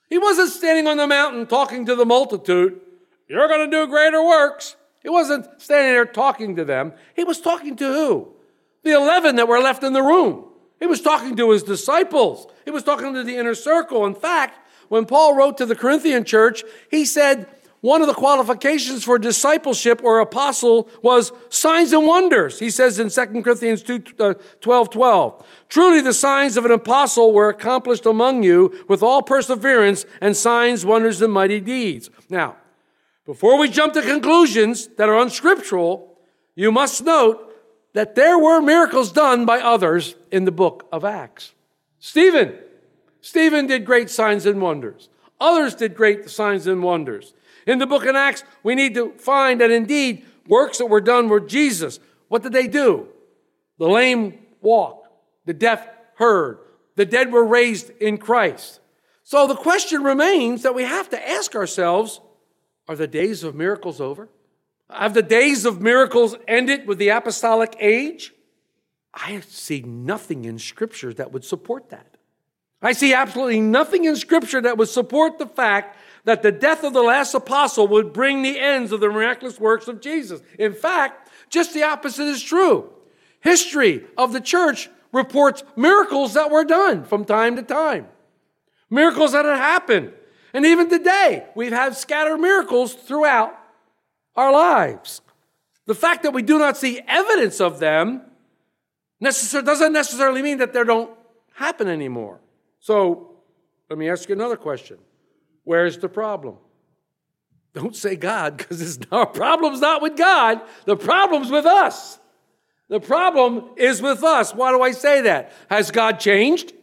He 0.09 0.17
wasn't 0.17 0.51
standing 0.51 0.87
on 0.87 0.97
the 0.97 1.07
mountain 1.07 1.47
talking 1.47 1.85
to 1.85 1.95
the 1.95 2.05
multitude. 2.05 2.81
You're 3.27 3.47
going 3.47 3.69
to 3.69 3.77
do 3.77 3.87
greater 3.87 4.23
works. 4.23 4.75
He 5.01 5.09
wasn't 5.09 5.47
standing 5.61 5.93
there 5.93 6.05
talking 6.05 6.55
to 6.57 6.65
them. 6.65 6.93
He 7.15 7.23
was 7.23 7.39
talking 7.39 7.75
to 7.77 7.85
who? 7.85 8.27
The 8.83 8.91
11 8.91 9.37
that 9.37 9.47
were 9.47 9.59
left 9.59 9.83
in 9.83 9.93
the 9.93 10.03
room. 10.03 10.45
He 10.83 10.87
was 10.87 10.99
talking 10.99 11.37
to 11.37 11.51
his 11.51 11.63
disciples. 11.63 12.45
He 12.65 12.69
was 12.69 12.83
talking 12.83 13.13
to 13.13 13.23
the 13.23 13.37
inner 13.37 13.55
circle. 13.55 14.05
In 14.05 14.13
fact, 14.13 14.59
when 14.89 15.05
Paul 15.05 15.33
wrote 15.33 15.57
to 15.59 15.65
the 15.65 15.77
Corinthian 15.77 16.25
church, 16.25 16.61
he 16.91 17.05
said 17.05 17.47
one 17.79 18.01
of 18.01 18.07
the 18.07 18.13
qualifications 18.13 19.05
for 19.05 19.17
discipleship 19.17 20.01
or 20.03 20.19
apostle 20.19 20.89
was 21.01 21.31
signs 21.47 21.93
and 21.93 22.05
wonders. 22.05 22.59
He 22.59 22.69
says 22.69 22.99
in 22.99 23.09
2 23.09 23.41
Corinthians 23.43 23.81
2, 23.81 24.03
uh, 24.19 24.33
12, 24.59 24.89
12, 24.89 25.47
truly 25.69 26.01
the 26.01 26.11
signs 26.13 26.57
of 26.57 26.65
an 26.65 26.71
apostle 26.71 27.31
were 27.31 27.47
accomplished 27.47 28.05
among 28.05 28.43
you 28.43 28.83
with 28.89 29.01
all 29.01 29.21
perseverance 29.21 30.05
and 30.19 30.35
signs, 30.35 30.85
wonders, 30.85 31.21
and 31.21 31.31
mighty 31.31 31.61
deeds. 31.61 32.09
Now, 32.29 32.57
before 33.25 33.57
we 33.57 33.69
jump 33.69 33.93
to 33.93 34.01
conclusions 34.01 34.87
that 34.97 35.07
are 35.07 35.17
unscriptural, 35.17 36.17
you 36.55 36.73
must 36.73 37.05
note 37.05 37.52
that 37.93 38.15
there 38.15 38.37
were 38.37 38.61
miracles 38.61 39.11
done 39.11 39.45
by 39.45 39.59
others 39.59 40.15
in 40.31 40.45
the 40.45 40.51
book 40.51 40.87
of 40.91 41.05
Acts. 41.05 41.53
Stephen. 41.99 42.55
Stephen 43.21 43.67
did 43.67 43.85
great 43.85 44.09
signs 44.09 44.45
and 44.45 44.61
wonders. 44.61 45.09
Others 45.39 45.75
did 45.75 45.95
great 45.95 46.29
signs 46.29 46.67
and 46.67 46.83
wonders. 46.83 47.33
In 47.65 47.79
the 47.79 47.87
book 47.87 48.05
of 48.05 48.15
Acts, 48.15 48.43
we 48.63 48.75
need 48.75 48.93
to 48.95 49.13
find 49.13 49.61
that 49.61 49.71
indeed 49.71 50.25
works 50.47 50.79
that 50.79 50.87
were 50.87 51.01
done 51.01 51.29
were 51.29 51.39
Jesus. 51.39 51.99
What 52.27 52.43
did 52.43 52.51
they 52.51 52.67
do? 52.67 53.07
The 53.77 53.87
lame 53.87 54.39
walked, 54.61 55.07
the 55.45 55.53
deaf 55.53 55.87
heard, 56.15 56.59
the 56.95 57.05
dead 57.05 57.31
were 57.31 57.45
raised 57.45 57.89
in 58.01 58.17
Christ. 58.17 58.79
So 59.23 59.47
the 59.47 59.55
question 59.55 60.03
remains 60.03 60.63
that 60.63 60.75
we 60.75 60.83
have 60.83 61.09
to 61.09 61.29
ask 61.29 61.55
ourselves 61.55 62.19
are 62.87 62.95
the 62.97 63.07
days 63.07 63.43
of 63.43 63.55
miracles 63.55 64.01
over? 64.01 64.27
Have 64.93 65.13
the 65.13 65.23
days 65.23 65.65
of 65.65 65.81
miracles 65.81 66.35
ended 66.47 66.87
with 66.87 66.97
the 66.97 67.09
apostolic 67.09 67.75
age? 67.79 68.33
I 69.13 69.39
see 69.41 69.81
nothing 69.81 70.45
in 70.45 70.59
Scripture 70.59 71.13
that 71.13 71.31
would 71.31 71.43
support 71.43 71.89
that. 71.89 72.17
I 72.81 72.93
see 72.93 73.13
absolutely 73.13 73.61
nothing 73.61 74.05
in 74.05 74.15
Scripture 74.15 74.61
that 74.61 74.77
would 74.77 74.89
support 74.89 75.37
the 75.37 75.47
fact 75.47 75.97
that 76.25 76.41
the 76.41 76.51
death 76.51 76.83
of 76.83 76.93
the 76.93 77.01
last 77.01 77.33
apostle 77.33 77.87
would 77.87 78.13
bring 78.13 78.41
the 78.41 78.59
ends 78.59 78.91
of 78.91 78.99
the 78.99 79.09
miraculous 79.09 79.59
works 79.59 79.87
of 79.87 80.01
Jesus. 80.01 80.41
In 80.59 80.73
fact, 80.73 81.29
just 81.49 81.73
the 81.73 81.83
opposite 81.83 82.25
is 82.25 82.41
true. 82.41 82.89
History 83.39 84.05
of 84.17 84.33
the 84.33 84.41
church 84.41 84.89
reports 85.11 85.63
miracles 85.75 86.33
that 86.33 86.49
were 86.49 86.65
done 86.65 87.03
from 87.03 87.23
time 87.23 87.55
to 87.55 87.61
time, 87.61 88.07
miracles 88.89 89.33
that 89.33 89.45
had 89.45 89.57
happened. 89.57 90.13
And 90.53 90.65
even 90.65 90.89
today, 90.89 91.45
we've 91.55 91.71
had 91.71 91.95
scattered 91.95 92.37
miracles 92.37 92.93
throughout 92.93 93.57
our 94.35 94.51
lives. 94.51 95.21
The 95.85 95.95
fact 95.95 96.23
that 96.23 96.31
we 96.31 96.41
do 96.41 96.57
not 96.57 96.77
see 96.77 97.01
evidence 97.07 97.59
of 97.59 97.79
them 97.79 98.21
necessar- 99.21 99.65
doesn't 99.65 99.93
necessarily 99.93 100.41
mean 100.41 100.59
that 100.59 100.73
they 100.73 100.83
don't 100.83 101.11
happen 101.55 101.87
anymore. 101.87 102.39
So 102.79 103.37
let 103.89 103.99
me 103.99 104.09
ask 104.09 104.29
you 104.29 104.35
another 104.35 104.57
question 104.57 104.97
Where's 105.63 105.97
the 105.97 106.09
problem? 106.09 106.57
Don't 107.73 107.95
say 107.95 108.15
God, 108.15 108.57
because 108.57 108.99
our 109.11 109.25
problem's 109.25 109.81
not 109.81 110.01
with 110.01 110.15
God, 110.15 110.61
the 110.85 110.95
problem's 110.95 111.49
with 111.49 111.65
us. 111.65 112.19
The 112.89 112.99
problem 112.99 113.69
is 113.77 114.01
with 114.01 114.23
us. 114.23 114.53
Why 114.53 114.71
do 114.71 114.81
I 114.81 114.91
say 114.91 115.21
that? 115.21 115.51
Has 115.69 115.89
God 115.89 116.19
changed? 116.19 116.73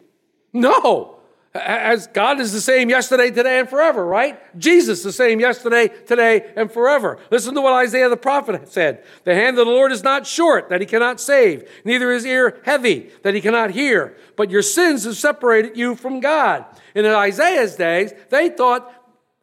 No. 0.53 1.20
As 1.53 2.07
God 2.07 2.39
is 2.39 2.53
the 2.53 2.61
same 2.61 2.91
yesterday, 2.91 3.31
today, 3.31 3.59
and 3.59 3.69
forever, 3.69 4.07
right? 4.07 4.39
Jesus 4.57 5.03
the 5.03 5.13
same 5.13 5.41
yesterday, 5.41 5.89
today, 5.89 6.53
and 6.55 6.71
forever. 6.71 7.19
Listen 7.33 7.55
to 7.55 7.61
what 7.61 7.73
Isaiah 7.73 8.09
the 8.09 8.17
prophet 8.17 8.69
said. 8.73 9.03
The 9.25 9.35
hand 9.35 9.59
of 9.59 9.67
the 9.67 9.73
Lord 9.73 9.91
is 9.91 10.05
not 10.05 10.29
short, 10.29 10.69
that 10.69 10.81
he 10.81 10.87
cannot 10.87 11.21
save, 11.21 11.69
neither 11.85 12.13
his 12.13 12.25
ear 12.25 12.61
heavy, 12.65 13.11
that 13.25 13.35
he 13.35 13.41
cannot 13.41 13.73
hear. 13.73 14.17
But 14.37 14.51
your 14.51 14.63
sins 14.63 15.05
have 15.05 15.17
separated 15.17 15.77
you 15.77 15.97
from 15.97 16.21
God. 16.21 16.67
In 16.95 17.05
Isaiah's 17.05 17.75
days, 17.75 18.13
they 18.29 18.51
thought 18.51 18.93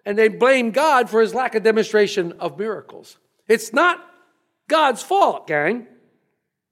and 0.05 0.17
they 0.17 0.29
blamed 0.29 0.73
God 0.73 1.09
for 1.09 1.19
his 1.19 1.33
lack 1.33 1.55
of 1.55 1.63
demonstration 1.63 2.31
of 2.39 2.57
miracles. 2.57 3.17
It's 3.49 3.73
not 3.73 3.99
God's 4.69 5.03
fault, 5.03 5.45
gang 5.45 5.87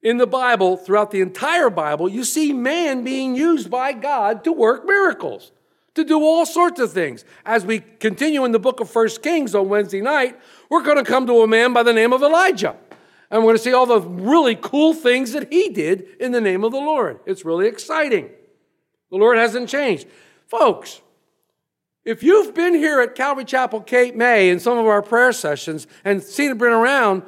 in 0.05 0.17
the 0.17 0.27
Bible, 0.27 0.77
throughout 0.77 1.09
the 1.09 1.19
entire 1.19 1.71
Bible, 1.71 2.07
you 2.07 2.23
see 2.23 2.53
man 2.53 3.03
being 3.03 3.35
used 3.35 3.71
by 3.71 3.91
God 3.91 4.43
to 4.43 4.51
work 4.51 4.85
miracles, 4.85 5.51
to 5.95 6.03
do 6.03 6.21
all 6.21 6.45
sorts 6.45 6.79
of 6.79 6.93
things. 6.93 7.25
As 7.43 7.65
we 7.65 7.79
continue 7.79 8.45
in 8.45 8.51
the 8.51 8.59
book 8.59 8.79
of 8.79 8.87
First 8.87 9.23
Kings 9.23 9.55
on 9.55 9.67
Wednesday 9.67 10.01
night, 10.01 10.39
we're 10.69 10.83
going 10.83 11.03
to 11.03 11.03
come 11.03 11.25
to 11.25 11.41
a 11.41 11.47
man 11.47 11.73
by 11.73 11.81
the 11.81 11.91
name 11.91 12.13
of 12.13 12.21
Elijah. 12.21 12.75
And 13.31 13.41
we're 13.41 13.47
going 13.47 13.57
to 13.57 13.63
see 13.63 13.73
all 13.73 13.87
the 13.87 13.99
really 13.99 14.55
cool 14.55 14.93
things 14.93 15.31
that 15.31 15.51
he 15.51 15.69
did 15.69 16.05
in 16.19 16.31
the 16.31 16.39
name 16.39 16.63
of 16.63 16.71
the 16.71 16.77
Lord. 16.77 17.19
It's 17.25 17.43
really 17.43 17.67
exciting. 17.67 18.29
The 19.09 19.17
Lord 19.17 19.39
hasn't 19.39 19.69
changed. 19.69 20.05
Folks, 20.45 21.01
if 22.03 22.21
you've 22.21 22.53
been 22.53 22.75
here 22.75 23.01
at 23.01 23.15
Calvary 23.15 23.45
Chapel 23.45 23.81
Cape 23.81 24.13
May 24.13 24.51
in 24.51 24.59
some 24.59 24.77
of 24.77 24.85
our 24.85 25.01
prayer 25.01 25.33
sessions 25.33 25.87
and 26.03 26.21
seen 26.21 26.51
it 26.51 26.59
been 26.59 26.71
around, 26.71 27.23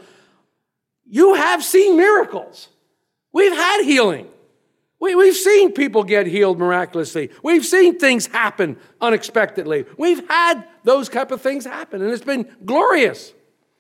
you 1.10 1.36
have 1.36 1.63
seen 1.63 1.98
miracles. 1.98 2.70
We've 3.32 3.54
had 3.54 3.84
healing. 3.84 4.28
We, 5.00 5.15
we've 5.15 5.36
seen 5.36 5.74
people 5.74 6.04
get 6.04 6.26
healed 6.26 6.58
miraculously. 6.58 7.30
We've 7.43 7.65
seen 7.65 8.00
things 8.00 8.26
happen 8.26 8.78
unexpectedly. 9.00 9.86
We've 9.98 10.28
had 10.28 10.67
those 10.84 11.08
type 11.08 11.32
of 11.32 11.41
things 11.41 11.65
happen, 11.65 12.02
and 12.02 12.12
it's 12.12 12.24
been 12.24 12.48
glorious. 12.65 13.34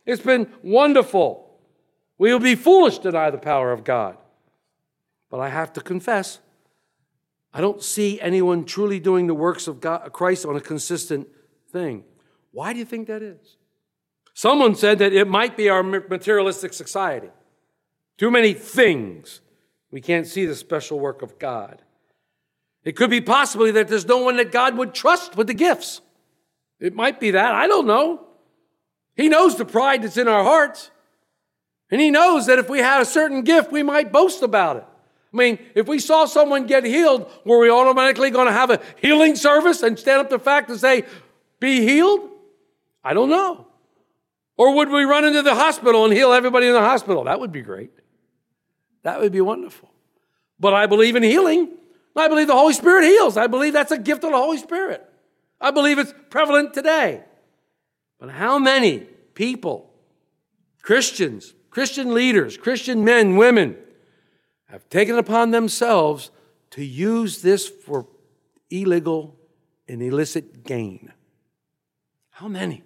It's 0.05 0.21
been 0.21 0.51
wonderful. 0.61 1.49
We 2.17 2.33
would 2.33 2.43
be 2.43 2.55
foolish 2.55 2.97
to 2.99 3.11
deny 3.11 3.31
the 3.31 3.37
power 3.37 3.71
of 3.71 3.83
God. 3.83 4.17
But 5.29 5.39
I 5.39 5.49
have 5.49 5.73
to 5.73 5.81
confess, 5.81 6.39
I 7.53 7.61
don't 7.61 7.81
see 7.81 8.21
anyone 8.21 8.63
truly 8.63 8.99
doing 8.99 9.27
the 9.27 9.33
works 9.33 9.67
of 9.67 9.81
God, 9.81 10.13
Christ 10.13 10.45
on 10.45 10.55
a 10.55 10.61
consistent 10.61 11.27
thing. 11.71 12.03
Why 12.51 12.73
do 12.73 12.79
you 12.79 12.85
think 12.85 13.07
that 13.07 13.21
is? 13.21 13.57
Someone 14.37 14.75
said 14.75 14.99
that 14.99 15.13
it 15.13 15.27
might 15.27 15.57
be 15.57 15.67
our 15.67 15.81
materialistic 15.81 16.71
society. 16.71 17.29
Too 18.19 18.29
many 18.29 18.53
things. 18.53 19.41
We 19.89 19.99
can't 19.99 20.27
see 20.27 20.45
the 20.45 20.53
special 20.53 20.99
work 20.99 21.23
of 21.23 21.39
God. 21.39 21.81
It 22.83 22.95
could 22.95 23.09
be 23.09 23.19
possibly 23.19 23.71
that 23.71 23.87
there's 23.87 24.05
no 24.05 24.19
one 24.19 24.37
that 24.37 24.51
God 24.51 24.77
would 24.77 24.93
trust 24.93 25.35
with 25.35 25.47
the 25.47 25.55
gifts. 25.55 26.01
It 26.79 26.93
might 26.93 27.19
be 27.19 27.31
that. 27.31 27.55
I 27.55 27.65
don't 27.65 27.87
know. 27.87 28.27
He 29.15 29.27
knows 29.27 29.57
the 29.57 29.65
pride 29.65 30.03
that's 30.03 30.17
in 30.17 30.27
our 30.27 30.43
hearts. 30.43 30.91
And 31.89 31.99
He 31.99 32.11
knows 32.11 32.45
that 32.45 32.59
if 32.59 32.69
we 32.69 32.77
had 32.77 33.01
a 33.01 33.05
certain 33.05 33.41
gift, 33.41 33.71
we 33.71 33.81
might 33.81 34.11
boast 34.11 34.43
about 34.43 34.77
it. 34.77 34.85
I 35.33 35.35
mean, 35.35 35.57
if 35.73 35.87
we 35.87 35.97
saw 35.97 36.25
someone 36.25 36.67
get 36.67 36.83
healed, 36.85 37.27
were 37.43 37.57
we 37.57 37.71
automatically 37.71 38.29
going 38.29 38.45
to 38.45 38.53
have 38.53 38.69
a 38.69 38.81
healing 39.01 39.35
service 39.35 39.81
and 39.81 39.97
stand 39.97 40.19
up 40.19 40.29
to 40.29 40.37
fact 40.37 40.69
and 40.69 40.79
say, 40.79 41.05
be 41.59 41.81
healed? 41.81 42.29
I 43.03 43.15
don't 43.15 43.31
know. 43.31 43.66
Or 44.57 44.73
would 44.75 44.89
we 44.89 45.03
run 45.03 45.23
into 45.23 45.43
the 45.43 45.55
hospital 45.55 46.03
and 46.03 46.13
heal 46.13 46.33
everybody 46.33 46.67
in 46.67 46.73
the 46.73 46.81
hospital? 46.81 47.25
That 47.25 47.39
would 47.39 47.51
be 47.51 47.61
great. 47.61 47.91
That 49.03 49.21
would 49.21 49.31
be 49.31 49.41
wonderful. 49.41 49.91
But 50.59 50.73
I 50.73 50.87
believe 50.87 51.15
in 51.15 51.23
healing. 51.23 51.71
I 52.15 52.27
believe 52.27 52.47
the 52.47 52.53
Holy 52.53 52.73
Spirit 52.73 53.03
heals. 53.03 53.37
I 53.37 53.45
believe 53.45 53.73
that's 53.73 53.91
a 53.91 53.97
gift 53.97 54.23
of 54.23 54.31
the 54.31 54.37
Holy 54.37 54.57
Spirit. 54.57 55.07
I 55.61 55.69
believe 55.69 55.99
it's 55.99 56.13
prevalent 56.29 56.73
today. 56.73 57.23
But 58.19 58.31
how 58.31 58.57
many 58.57 59.01
people, 59.35 59.93
Christians, 60.81 61.53
Christian 61.69 62.15
leaders, 62.15 62.57
Christian 62.57 63.05
men, 63.05 63.35
women, 63.37 63.77
have 64.65 64.89
taken 64.89 65.17
upon 65.19 65.51
themselves 65.51 66.31
to 66.71 66.83
use 66.83 67.43
this 67.43 67.67
for 67.67 68.07
illegal 68.71 69.35
and 69.87 70.01
illicit 70.01 70.63
gain? 70.63 71.13
How 72.31 72.47
many? 72.47 72.83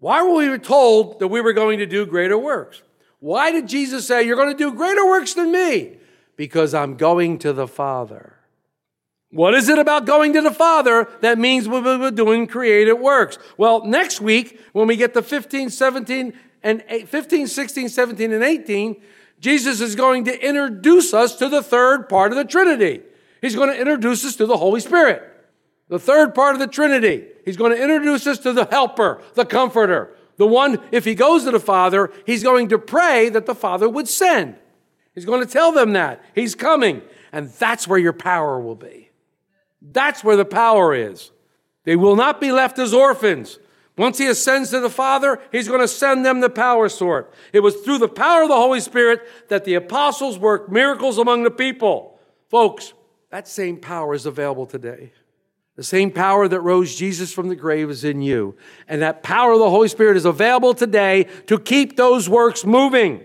Why 0.00 0.22
were 0.22 0.34
we 0.34 0.58
told 0.58 1.20
that 1.20 1.28
we 1.28 1.40
were 1.40 1.52
going 1.52 1.78
to 1.78 1.86
do 1.86 2.04
greater 2.06 2.36
works? 2.36 2.82
Why 3.20 3.52
did 3.52 3.68
Jesus 3.68 4.06
say, 4.06 4.24
You're 4.24 4.36
going 4.36 4.50
to 4.50 4.58
do 4.58 4.74
greater 4.74 5.06
works 5.06 5.34
than 5.34 5.52
me? 5.52 5.98
Because 6.36 6.74
I'm 6.74 6.96
going 6.96 7.38
to 7.40 7.52
the 7.52 7.68
Father. 7.68 8.36
What 9.30 9.54
is 9.54 9.68
it 9.68 9.78
about 9.78 10.06
going 10.06 10.32
to 10.32 10.40
the 10.40 10.50
Father 10.50 11.06
that 11.20 11.38
means 11.38 11.68
we 11.68 11.78
are 11.78 12.10
doing 12.10 12.46
creative 12.46 12.98
works? 12.98 13.38
Well, 13.56 13.84
next 13.84 14.20
week, 14.20 14.60
when 14.72 14.88
we 14.88 14.96
get 14.96 15.14
to 15.14 15.22
15, 15.22 15.70
17, 15.70 16.32
and 16.62 16.82
15, 16.82 17.46
16, 17.46 17.88
17, 17.90 18.32
and 18.32 18.42
18, 18.42 19.00
Jesus 19.38 19.80
is 19.80 19.94
going 19.94 20.24
to 20.24 20.46
introduce 20.46 21.14
us 21.14 21.36
to 21.36 21.48
the 21.48 21.62
third 21.62 22.08
part 22.08 22.32
of 22.32 22.38
the 22.38 22.44
Trinity. 22.44 23.02
He's 23.40 23.54
going 23.54 23.70
to 23.70 23.78
introduce 23.78 24.24
us 24.24 24.34
to 24.36 24.46
the 24.46 24.56
Holy 24.56 24.80
Spirit. 24.80 25.29
The 25.90 25.98
third 25.98 26.34
part 26.34 26.54
of 26.54 26.60
the 26.60 26.68
Trinity. 26.68 27.26
He's 27.44 27.56
going 27.56 27.72
to 27.72 27.82
introduce 27.82 28.26
us 28.26 28.38
to 28.38 28.52
the 28.52 28.64
helper, 28.64 29.20
the 29.34 29.44
comforter. 29.44 30.16
The 30.36 30.46
one, 30.46 30.78
if 30.92 31.04
he 31.04 31.14
goes 31.14 31.44
to 31.44 31.50
the 31.50 31.60
Father, 31.60 32.10
he's 32.24 32.42
going 32.42 32.68
to 32.68 32.78
pray 32.78 33.28
that 33.28 33.44
the 33.44 33.54
Father 33.54 33.88
would 33.88 34.08
send. 34.08 34.54
He's 35.14 35.26
going 35.26 35.44
to 35.44 35.52
tell 35.52 35.72
them 35.72 35.92
that. 35.92 36.24
He's 36.34 36.54
coming. 36.54 37.02
And 37.32 37.50
that's 37.50 37.86
where 37.86 37.98
your 37.98 38.12
power 38.12 38.60
will 38.60 38.76
be. 38.76 39.10
That's 39.82 40.22
where 40.22 40.36
the 40.36 40.44
power 40.44 40.94
is. 40.94 41.32
They 41.84 41.96
will 41.96 42.16
not 42.16 42.40
be 42.40 42.52
left 42.52 42.78
as 42.78 42.94
orphans. 42.94 43.58
Once 43.98 44.18
he 44.18 44.26
ascends 44.26 44.70
to 44.70 44.80
the 44.80 44.88
Father, 44.88 45.40
he's 45.50 45.68
going 45.68 45.80
to 45.80 45.88
send 45.88 46.24
them 46.24 46.40
the 46.40 46.48
power 46.48 46.88
sword. 46.88 47.26
It 47.52 47.60
was 47.60 47.74
through 47.76 47.98
the 47.98 48.08
power 48.08 48.42
of 48.42 48.48
the 48.48 48.54
Holy 48.54 48.80
Spirit 48.80 49.22
that 49.48 49.64
the 49.64 49.74
apostles 49.74 50.38
worked 50.38 50.70
miracles 50.70 51.18
among 51.18 51.42
the 51.42 51.50
people. 51.50 52.18
Folks, 52.48 52.94
that 53.30 53.48
same 53.48 53.76
power 53.76 54.14
is 54.14 54.24
available 54.24 54.66
today. 54.66 55.12
The 55.76 55.84
same 55.84 56.10
power 56.10 56.46
that 56.48 56.60
rose 56.60 56.94
Jesus 56.94 57.32
from 57.32 57.48
the 57.48 57.56
grave 57.56 57.90
is 57.90 58.04
in 58.04 58.20
you. 58.20 58.56
And 58.88 59.00
that 59.02 59.22
power 59.22 59.52
of 59.52 59.60
the 59.60 59.70
Holy 59.70 59.88
Spirit 59.88 60.16
is 60.16 60.24
available 60.24 60.74
today 60.74 61.24
to 61.46 61.58
keep 61.58 61.96
those 61.96 62.28
works 62.28 62.64
moving. 62.64 63.22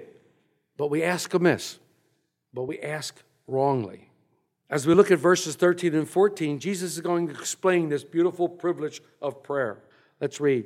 But 0.77 0.87
we 0.87 1.03
ask 1.03 1.33
amiss, 1.33 1.79
but 2.53 2.63
we 2.63 2.79
ask 2.79 3.21
wrongly. 3.47 4.09
As 4.69 4.87
we 4.87 4.93
look 4.93 5.11
at 5.11 5.19
verses 5.19 5.55
13 5.55 5.93
and 5.95 6.09
14, 6.09 6.59
Jesus 6.59 6.93
is 6.93 7.01
going 7.01 7.27
to 7.27 7.33
explain 7.33 7.89
this 7.89 8.03
beautiful 8.03 8.49
privilege 8.49 9.01
of 9.21 9.43
prayer. 9.43 9.77
Let's 10.19 10.39
read. 10.39 10.65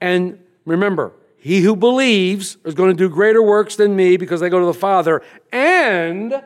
And 0.00 0.40
remember, 0.64 1.12
he 1.36 1.60
who 1.60 1.76
believes 1.76 2.56
is 2.64 2.74
going 2.74 2.90
to 2.90 2.96
do 2.96 3.08
greater 3.08 3.42
works 3.42 3.76
than 3.76 3.94
me 3.94 4.16
because 4.16 4.40
they 4.40 4.48
go 4.48 4.58
to 4.60 4.66
the 4.66 4.74
Father. 4.74 5.22
And, 5.52 6.42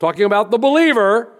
talking 0.00 0.24
about 0.24 0.50
the 0.50 0.58
believer, 0.58 1.32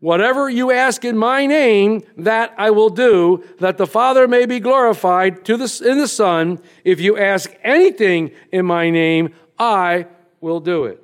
Whatever 0.00 0.48
you 0.48 0.70
ask 0.70 1.04
in 1.04 1.18
my 1.18 1.46
name, 1.46 2.02
that 2.16 2.54
I 2.56 2.70
will 2.70 2.88
do, 2.88 3.44
that 3.58 3.76
the 3.76 3.86
Father 3.86 4.26
may 4.26 4.46
be 4.46 4.58
glorified 4.58 5.44
to 5.44 5.58
the, 5.58 5.88
in 5.88 5.98
the 5.98 6.08
Son. 6.08 6.58
If 6.84 7.00
you 7.00 7.18
ask 7.18 7.54
anything 7.62 8.32
in 8.50 8.64
my 8.64 8.88
name, 8.88 9.34
I 9.58 10.06
will 10.40 10.60
do 10.60 10.84
it. 10.86 11.02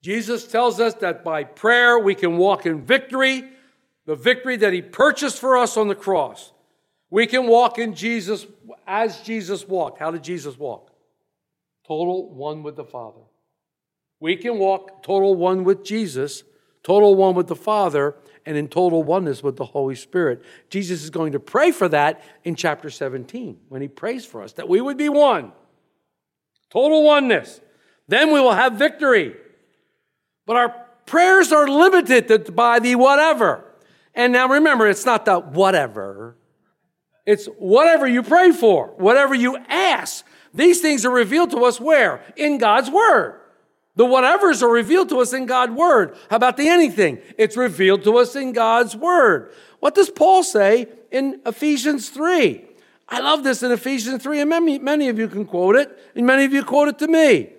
Jesus 0.00 0.46
tells 0.46 0.78
us 0.78 0.94
that 0.94 1.24
by 1.24 1.42
prayer 1.42 1.98
we 1.98 2.14
can 2.14 2.36
walk 2.36 2.66
in 2.66 2.82
victory, 2.82 3.48
the 4.06 4.14
victory 4.16 4.56
that 4.56 4.72
he 4.72 4.80
purchased 4.80 5.40
for 5.40 5.56
us 5.56 5.76
on 5.76 5.88
the 5.88 5.94
cross. 5.96 6.52
We 7.10 7.26
can 7.26 7.48
walk 7.48 7.78
in 7.78 7.94
Jesus 7.94 8.46
as 8.86 9.20
Jesus 9.22 9.66
walked. 9.66 9.98
How 9.98 10.12
did 10.12 10.22
Jesus 10.22 10.56
walk? 10.56 10.90
Total 11.86 12.32
one 12.32 12.62
with 12.62 12.76
the 12.76 12.84
Father. 12.84 13.20
We 14.20 14.36
can 14.36 14.58
walk 14.58 15.02
total 15.02 15.34
one 15.34 15.64
with 15.64 15.84
Jesus 15.84 16.44
total 16.82 17.14
one 17.14 17.34
with 17.34 17.46
the 17.46 17.56
Father, 17.56 18.16
and 18.44 18.56
in 18.56 18.68
total 18.68 19.02
oneness 19.02 19.42
with 19.42 19.56
the 19.56 19.64
Holy 19.64 19.94
Spirit. 19.94 20.42
Jesus 20.68 21.02
is 21.02 21.10
going 21.10 21.32
to 21.32 21.40
pray 21.40 21.70
for 21.70 21.88
that 21.88 22.22
in 22.44 22.54
chapter 22.54 22.90
17 22.90 23.58
when 23.68 23.82
he 23.82 23.88
prays 23.88 24.24
for 24.24 24.42
us, 24.42 24.52
that 24.54 24.68
we 24.68 24.80
would 24.80 24.96
be 24.96 25.08
one. 25.08 25.52
Total 26.70 27.02
oneness. 27.04 27.60
Then 28.08 28.32
we 28.32 28.40
will 28.40 28.52
have 28.52 28.74
victory. 28.74 29.36
But 30.46 30.56
our 30.56 30.86
prayers 31.06 31.52
are 31.52 31.68
limited 31.68 32.54
by 32.54 32.78
the 32.78 32.96
whatever. 32.96 33.64
And 34.14 34.32
now 34.32 34.48
remember, 34.48 34.88
it's 34.88 35.06
not 35.06 35.24
the 35.24 35.38
whatever. 35.38 36.36
It's 37.24 37.46
whatever 37.58 38.06
you 38.06 38.22
pray 38.22 38.50
for, 38.50 38.88
whatever 38.96 39.34
you 39.34 39.56
ask. 39.68 40.24
These 40.52 40.80
things 40.80 41.06
are 41.06 41.10
revealed 41.10 41.52
to 41.52 41.64
us 41.64 41.80
where? 41.80 42.22
In 42.36 42.58
God's 42.58 42.90
Word. 42.90 43.41
The 43.94 44.04
whatevers 44.04 44.62
are 44.62 44.70
revealed 44.70 45.10
to 45.10 45.20
us 45.20 45.32
in 45.32 45.46
God's 45.46 45.72
word. 45.72 46.16
How 46.30 46.36
about 46.36 46.56
the 46.56 46.68
anything? 46.68 47.18
It's 47.36 47.56
revealed 47.56 48.04
to 48.04 48.16
us 48.16 48.34
in 48.34 48.52
God's 48.52 48.96
word. 48.96 49.52
What 49.80 49.94
does 49.94 50.08
Paul 50.08 50.42
say 50.42 50.88
in 51.10 51.40
Ephesians 51.44 52.08
3? 52.08 52.64
I 53.08 53.20
love 53.20 53.44
this 53.44 53.62
in 53.62 53.70
Ephesians 53.70 54.22
3, 54.22 54.40
and 54.40 54.50
many, 54.50 54.78
many 54.78 55.08
of 55.08 55.18
you 55.18 55.28
can 55.28 55.44
quote 55.44 55.76
it, 55.76 55.98
and 56.14 56.26
many 56.26 56.44
of 56.44 56.52
you 56.54 56.64
quote 56.64 56.88
it 56.88 56.98
to 57.00 57.08
me. 57.08 57.50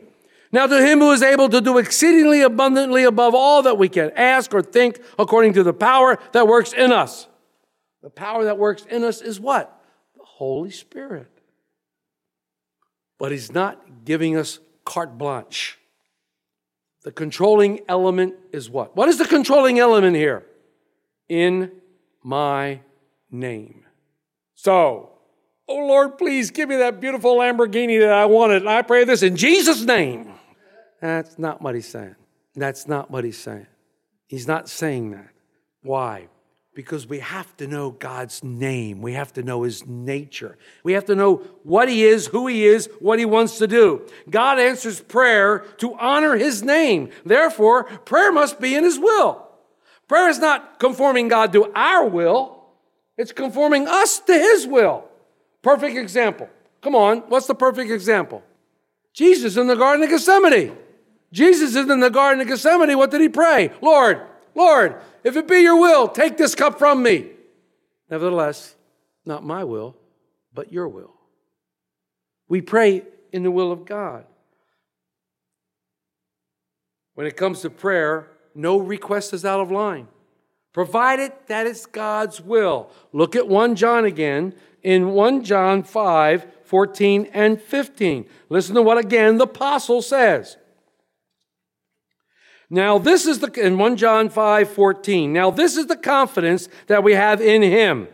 Now, 0.51 0.65
to 0.67 0.83
him 0.83 0.99
who 0.99 1.11
is 1.11 1.21
able 1.21 1.49
to 1.49 1.61
do 1.61 1.77
exceedingly 1.77 2.41
abundantly 2.41 3.03
above 3.03 3.35
all 3.35 3.63
that 3.63 3.77
we 3.77 3.89
can 3.89 4.11
ask 4.15 4.53
or 4.53 4.61
think 4.61 4.99
according 5.19 5.53
to 5.53 5.63
the 5.63 5.73
power 5.73 6.17
that 6.31 6.47
works 6.47 6.73
in 6.73 6.91
us. 6.91 7.27
The 8.01 8.09
power 8.09 8.45
that 8.45 8.57
works 8.57 8.85
in 8.89 9.03
us 9.03 9.21
is 9.21 9.39
what? 9.39 9.79
The 10.15 10.23
Holy 10.23 10.71
Spirit. 10.71 11.27
But 13.19 13.31
he's 13.31 13.51
not 13.51 14.05
giving 14.05 14.35
us 14.35 14.59
carte 14.85 15.17
blanche. 15.17 15.79
The 17.03 17.11
controlling 17.11 17.81
element 17.87 18.35
is 18.51 18.69
what? 18.69 18.95
What 18.95 19.09
is 19.09 19.17
the 19.17 19.25
controlling 19.25 19.79
element 19.79 20.15
here? 20.15 20.45
In 21.27 21.71
my 22.23 22.79
name. 23.29 23.83
So, 24.55 25.11
oh 25.67 25.85
Lord, 25.85 26.17
please 26.17 26.51
give 26.51 26.69
me 26.69 26.77
that 26.77 27.01
beautiful 27.01 27.35
Lamborghini 27.35 27.99
that 27.99 28.13
I 28.13 28.25
wanted. 28.25 28.61
And 28.61 28.69
I 28.69 28.81
pray 28.81 29.03
this 29.03 29.21
in 29.21 29.35
Jesus' 29.35 29.81
name. 29.81 30.31
That's 31.01 31.37
not 31.37 31.61
what 31.61 31.75
he's 31.75 31.87
saying. 31.87 32.15
That's 32.55 32.87
not 32.87 33.11
what 33.11 33.25
he's 33.25 33.37
saying. 33.37 33.67
He's 34.27 34.47
not 34.47 34.69
saying 34.69 35.11
that. 35.11 35.29
Why? 35.81 36.29
Because 36.73 37.05
we 37.07 37.19
have 37.19 37.55
to 37.57 37.67
know 37.67 37.91
God's 37.91 38.43
name. 38.43 39.01
We 39.01 39.13
have 39.13 39.33
to 39.33 39.43
know 39.43 39.63
His 39.63 39.85
nature. 39.85 40.57
We 40.83 40.93
have 40.93 41.05
to 41.05 41.15
know 41.15 41.37
what 41.63 41.87
He 41.87 42.03
is, 42.03 42.27
who 42.27 42.47
He 42.47 42.65
is, 42.65 42.89
what 42.99 43.19
He 43.19 43.25
wants 43.25 43.57
to 43.59 43.67
do. 43.67 44.07
God 44.29 44.59
answers 44.59 44.99
prayer 44.99 45.59
to 45.77 45.95
honor 45.95 46.35
His 46.35 46.63
name. 46.63 47.09
Therefore, 47.25 47.83
prayer 47.83 48.31
must 48.31 48.59
be 48.59 48.75
in 48.75 48.83
His 48.83 48.97
will. 48.97 49.47
Prayer 50.07 50.29
is 50.29 50.39
not 50.39 50.79
conforming 50.79 51.27
God 51.27 51.53
to 51.53 51.71
our 51.75 52.07
will, 52.07 52.63
it's 53.17 53.31
conforming 53.31 53.87
us 53.87 54.19
to 54.19 54.33
His 54.33 54.65
will. 54.65 55.05
Perfect 55.61 55.97
example. 55.97 56.49
Come 56.81 56.95
on, 56.95 57.19
what's 57.29 57.47
the 57.47 57.55
perfect 57.55 57.91
example? 57.91 58.43
Jesus 59.13 59.57
in 59.57 59.67
the 59.67 59.75
Garden 59.75 60.03
of 60.03 60.09
Gethsemane. 60.09 60.75
Jesus 61.31 61.75
is 61.75 61.89
in 61.89 61.99
the 61.99 62.09
Garden 62.09 62.41
of 62.41 62.47
Gethsemane. 62.47 62.97
What 62.97 63.11
did 63.11 63.21
he 63.21 63.29
pray? 63.29 63.71
Lord, 63.81 64.21
Lord, 64.55 64.95
if 65.23 65.35
it 65.35 65.47
be 65.47 65.59
your 65.59 65.79
will, 65.79 66.07
take 66.07 66.37
this 66.37 66.55
cup 66.55 66.77
from 66.77 67.01
me. 67.03 67.29
Nevertheless, 68.09 68.75
not 69.25 69.43
my 69.43 69.63
will, 69.63 69.95
but 70.53 70.71
your 70.71 70.87
will. 70.87 71.13
We 72.47 72.61
pray 72.61 73.03
in 73.31 73.43
the 73.43 73.51
will 73.51 73.71
of 73.71 73.85
God. 73.85 74.25
When 77.15 77.27
it 77.27 77.37
comes 77.37 77.61
to 77.61 77.69
prayer, 77.69 78.29
no 78.55 78.77
request 78.77 79.33
is 79.33 79.45
out 79.45 79.59
of 79.59 79.71
line, 79.71 80.07
provided 80.73 81.31
that 81.47 81.67
it's 81.67 81.85
God's 81.85 82.41
will. 82.41 82.89
Look 83.11 83.35
at 83.35 83.47
1 83.47 83.75
John 83.75 84.05
again 84.05 84.53
in 84.81 85.09
1 85.09 85.43
John 85.43 85.83
5 85.83 86.47
14 86.63 87.29
and 87.33 87.61
15. 87.61 88.25
Listen 88.49 88.73
to 88.73 88.81
what 88.81 88.97
again 88.97 89.37
the 89.37 89.43
apostle 89.43 90.01
says. 90.01 90.57
Now, 92.73 92.97
this 92.97 93.27
is 93.27 93.37
the, 93.37 93.51
in 93.63 93.77
1 93.77 93.97
John 93.97 94.29
5 94.29 94.67
14, 94.67 95.31
now 95.31 95.51
this 95.51 95.77
is 95.77 95.85
the 95.85 95.95
confidence 95.95 96.67
that 96.87 97.03
we 97.03 97.13
have 97.13 97.39
in 97.39 97.61
him. 97.61 98.07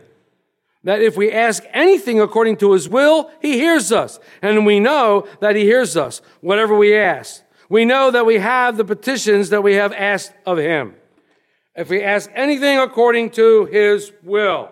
That 0.84 1.00
if 1.00 1.16
we 1.16 1.32
ask 1.32 1.62
anything 1.72 2.20
according 2.20 2.58
to 2.58 2.72
his 2.72 2.86
will, 2.86 3.30
he 3.40 3.54
hears 3.54 3.90
us. 3.90 4.20
And 4.42 4.66
we 4.66 4.78
know 4.78 5.26
that 5.40 5.56
he 5.56 5.62
hears 5.62 5.96
us, 5.96 6.20
whatever 6.42 6.76
we 6.76 6.94
ask. 6.94 7.42
We 7.70 7.86
know 7.86 8.10
that 8.10 8.26
we 8.26 8.36
have 8.36 8.76
the 8.76 8.84
petitions 8.84 9.48
that 9.48 9.62
we 9.62 9.76
have 9.76 9.94
asked 9.94 10.34
of 10.44 10.58
him. 10.58 10.94
If 11.74 11.88
we 11.88 12.02
ask 12.02 12.28
anything 12.34 12.78
according 12.78 13.30
to 13.30 13.64
his 13.64 14.12
will. 14.22 14.68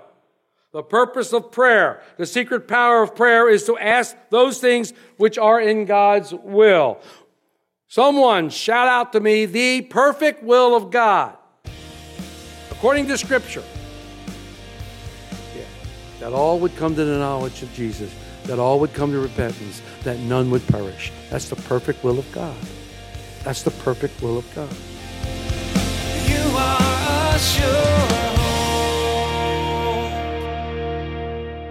The 0.74 0.82
purpose 0.82 1.32
of 1.32 1.50
prayer, 1.50 2.02
the 2.18 2.26
secret 2.26 2.68
power 2.68 3.02
of 3.02 3.16
prayer 3.16 3.48
is 3.48 3.64
to 3.64 3.78
ask 3.78 4.14
those 4.28 4.58
things 4.58 4.92
which 5.16 5.38
are 5.38 5.58
in 5.58 5.86
God's 5.86 6.34
will. 6.34 7.00
Someone 7.88 8.50
shout 8.50 8.86
out 8.86 9.14
to 9.14 9.20
me 9.20 9.46
the 9.46 9.80
perfect 9.80 10.42
will 10.42 10.76
of 10.76 10.90
God 10.90 11.38
according 12.70 13.08
to 13.08 13.16
Scripture. 13.16 13.64
Yeah, 15.56 15.64
that 16.20 16.34
all 16.34 16.60
would 16.60 16.76
come 16.76 16.94
to 16.94 17.04
the 17.04 17.18
knowledge 17.18 17.62
of 17.62 17.72
Jesus, 17.72 18.14
that 18.44 18.58
all 18.58 18.78
would 18.80 18.92
come 18.92 19.10
to 19.12 19.18
repentance, 19.18 19.80
that 20.04 20.18
none 20.20 20.50
would 20.50 20.66
perish. 20.68 21.10
That's 21.30 21.48
the 21.48 21.56
perfect 21.56 22.04
will 22.04 22.18
of 22.18 22.30
God. 22.30 22.56
That's 23.42 23.62
the 23.62 23.70
perfect 23.70 24.20
will 24.20 24.36
of 24.36 24.54
God. 24.54 24.70
You 26.28 26.56
are 26.56 27.38
sure. 27.38 28.07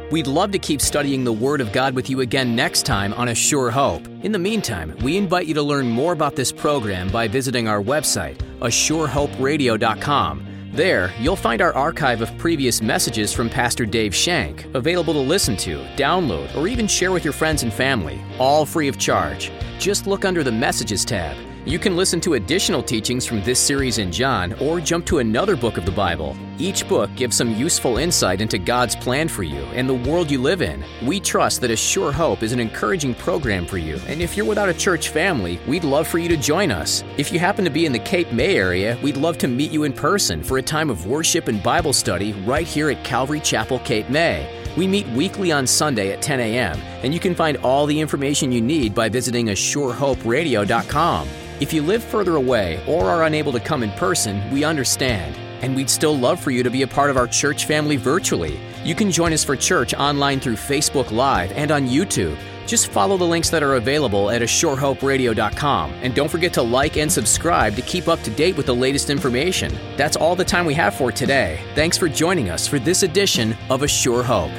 We'd 0.10 0.28
love 0.28 0.52
to 0.52 0.60
keep 0.60 0.80
studying 0.80 1.26
the 1.26 1.34
Word 1.34 1.60
of 1.60 1.74
God 1.74 1.93
with 1.93 2.10
you 2.10 2.22
again 2.22 2.56
next 2.56 2.86
time 2.86 3.13
on 3.15 3.28
A 3.28 3.36
Sure 3.36 3.70
Hope. 3.70 4.08
In 4.24 4.32
the 4.32 4.39
meantime, 4.39 4.96
we 5.02 5.17
invite 5.17 5.48
you 5.48 5.54
to 5.56 5.62
learn 5.62 5.89
more 5.89 6.13
about 6.13 6.34
this 6.34 6.50
program 6.50 7.10
by 7.10 7.28
visiting 7.28 7.67
our 7.67 7.82
website, 7.82 8.38
ASureHopeRadio.com. 8.62 10.46
There, 10.72 11.13
you'll 11.20 11.36
find 11.36 11.62
our 11.62 11.74
archive 11.74 12.22
of 12.22 12.38
previous 12.38 12.82
messages 12.82 13.34
from 13.34 13.50
Pastor 13.50 13.86
Dave 13.86 14.15
Shank, 14.15 14.74
available 14.76 15.12
to 15.12 15.20
listen 15.20 15.58
to, 15.58 15.80
download, 15.98 16.56
or 16.56 16.70
even 16.70 16.88
share 16.88 17.12
with 17.12 17.26
your 17.26 17.34
friends 17.34 17.63
and 17.63 17.74
family, 17.74 18.22
all 18.39 18.65
free 18.65 18.88
of 18.88 18.98
charge. 18.98 19.52
Just 19.78 20.08
look 20.08 20.24
under 20.24 20.41
the 20.41 20.54
Messages 20.54 21.04
tab. 21.04 21.36
You 21.65 21.80
can 21.80 21.98
listen 21.98 22.22
to 22.22 22.36
additional 22.36 22.82
teachings 22.82 23.26
from 23.26 23.43
this 23.43 23.60
series 23.60 23.98
in 23.98 24.13
John 24.13 24.54
or 24.62 24.80
jump 24.80 25.06
to 25.08 25.20
another 25.20 25.58
book 25.58 25.78
of 25.78 25.86
the 25.86 25.91
Bible. 25.91 26.38
Each 26.60 26.88
book 26.88 27.13
gives 27.15 27.38
some 27.38 27.54
useful 27.54 28.00
insight 28.00 28.41
into 28.41 28.58
God's 28.58 28.96
plan 28.96 29.28
for 29.28 29.43
you 29.43 29.60
and 29.76 29.88
the 29.88 29.93
world 29.93 30.32
you 30.32 30.41
live 30.41 30.63
in. 30.63 30.84
We 31.06 31.20
trust 31.20 31.62
that 31.62 31.70
A 31.70 31.76
Sure 31.76 32.12
Hope 32.12 32.41
is 32.41 32.52
an 32.52 32.60
encouraging 32.60 33.13
program 33.13 33.67
for 33.67 33.78
you, 33.78 34.00
and 34.08 34.24
if 34.24 34.36
you're 34.36 34.46
without 34.46 34.67
a 34.67 34.74
church 34.74 35.10
family, 35.10 35.60
we'd 35.67 35.84
love 35.84 36.08
for 36.08 36.17
you 36.17 36.28
to 36.30 36.38
join 36.38 36.72
us. 36.72 37.04
If 37.15 37.32
you 37.32 37.38
happen 37.38 37.63
to 37.63 37.70
be 37.70 37.86
in 37.86 37.91
the 37.91 38.00
Cape 38.00 38.32
May 38.32 38.56
area, 38.56 38.98
we'd 39.04 39.17
love 39.17 39.38
to 39.39 39.48
meet 39.48 39.72
you 39.72 39.84
in 39.84 39.93
person 39.93 40.41
for 40.41 40.58
a 40.58 40.63
time 40.63 40.89
of 40.89 41.06
worship 41.06 41.48
and 41.48 41.62
Bible 41.62 41.93
study 41.93 42.34
right 42.34 42.65
here 42.65 42.89
at 42.89 43.04
Calvary 43.04 43.39
Chapel, 43.39 43.78
Cape 43.80 44.10
May. 44.10 44.52
We 44.76 44.88
meet 44.88 45.08
weekly 45.10 45.52
on 45.52 45.67
Sunday 45.67 46.12
at 46.12 46.24
10 46.24 46.39
a.m., 46.39 46.80
and 47.04 47.13
you 47.13 47.20
can 47.20 47.36
find 47.36 47.58
all 47.58 47.86
the 47.86 48.02
information 48.02 48.52
you 48.52 48.62
need 48.62 48.96
by 48.96 49.10
visiting 49.10 49.48
ASureHopeRadio.com. 49.48 51.30
If 51.60 51.72
you 51.72 51.84
live 51.84 52.04
further 52.04 52.36
away 52.36 52.84
or 52.88 53.06
are 53.06 53.26
unable 53.26 53.52
to 53.52 53.60
come 53.60 53.84
in 53.84 53.91
person, 53.91 54.41
we 54.52 54.63
understand. 54.63 55.38
And 55.62 55.76
we'd 55.76 55.89
still 55.89 56.17
love 56.17 56.39
for 56.39 56.52
you 56.52 56.63
to 56.63 56.70
be 56.70 56.82
a 56.82 56.88
part 56.88 57.10
of 57.10 57.17
our 57.17 57.28
church 57.28 57.65
family 57.65 57.96
virtually. 57.96 58.60
You 58.84 58.96
can 58.96 59.12
join 59.12 59.34
us 59.34 59.43
for 59.43 59.56
church 59.56 59.93
online 59.93 60.39
through 60.39 60.56
Facebook 60.56 61.12
Live 61.12 61.52
and 61.54 61.72
on 61.72 61.88
YouTube. 61.88 62.38
Just 62.67 62.89
follow 62.89 63.17
the 63.17 63.24
links 63.24 63.50
that 63.50 63.63
are 63.63 63.76
available 63.76 64.30
at 64.30 64.41
ASureHopeRadio.com. 64.41 65.93
And 66.02 66.13
don't 66.13 66.30
forget 66.30 66.54
to 66.54 66.62
like 66.62 66.98
and 66.98 67.12
subscribe 67.12 67.76
to 67.76 67.82
keep 67.82 68.08
up 68.08 68.22
to 68.24 68.30
date 68.30 68.58
with 68.58 68.65
the 68.65 68.76
latest 68.76 69.10
information. 69.10 69.76
That's 69.96 70.17
all 70.17 70.36
the 70.36 70.46
time 70.46 70.65
we 70.65 70.74
have 70.76 70.93
for 70.93 71.12
today. 71.12 71.60
Thanks 71.76 71.98
for 71.98 72.10
joining 72.10 72.50
us 72.50 72.67
for 72.67 72.78
this 72.78 73.04
edition 73.04 73.56
of 73.70 73.84
A 73.84 73.88
Sure 73.88 74.22
Hope. 74.22 74.52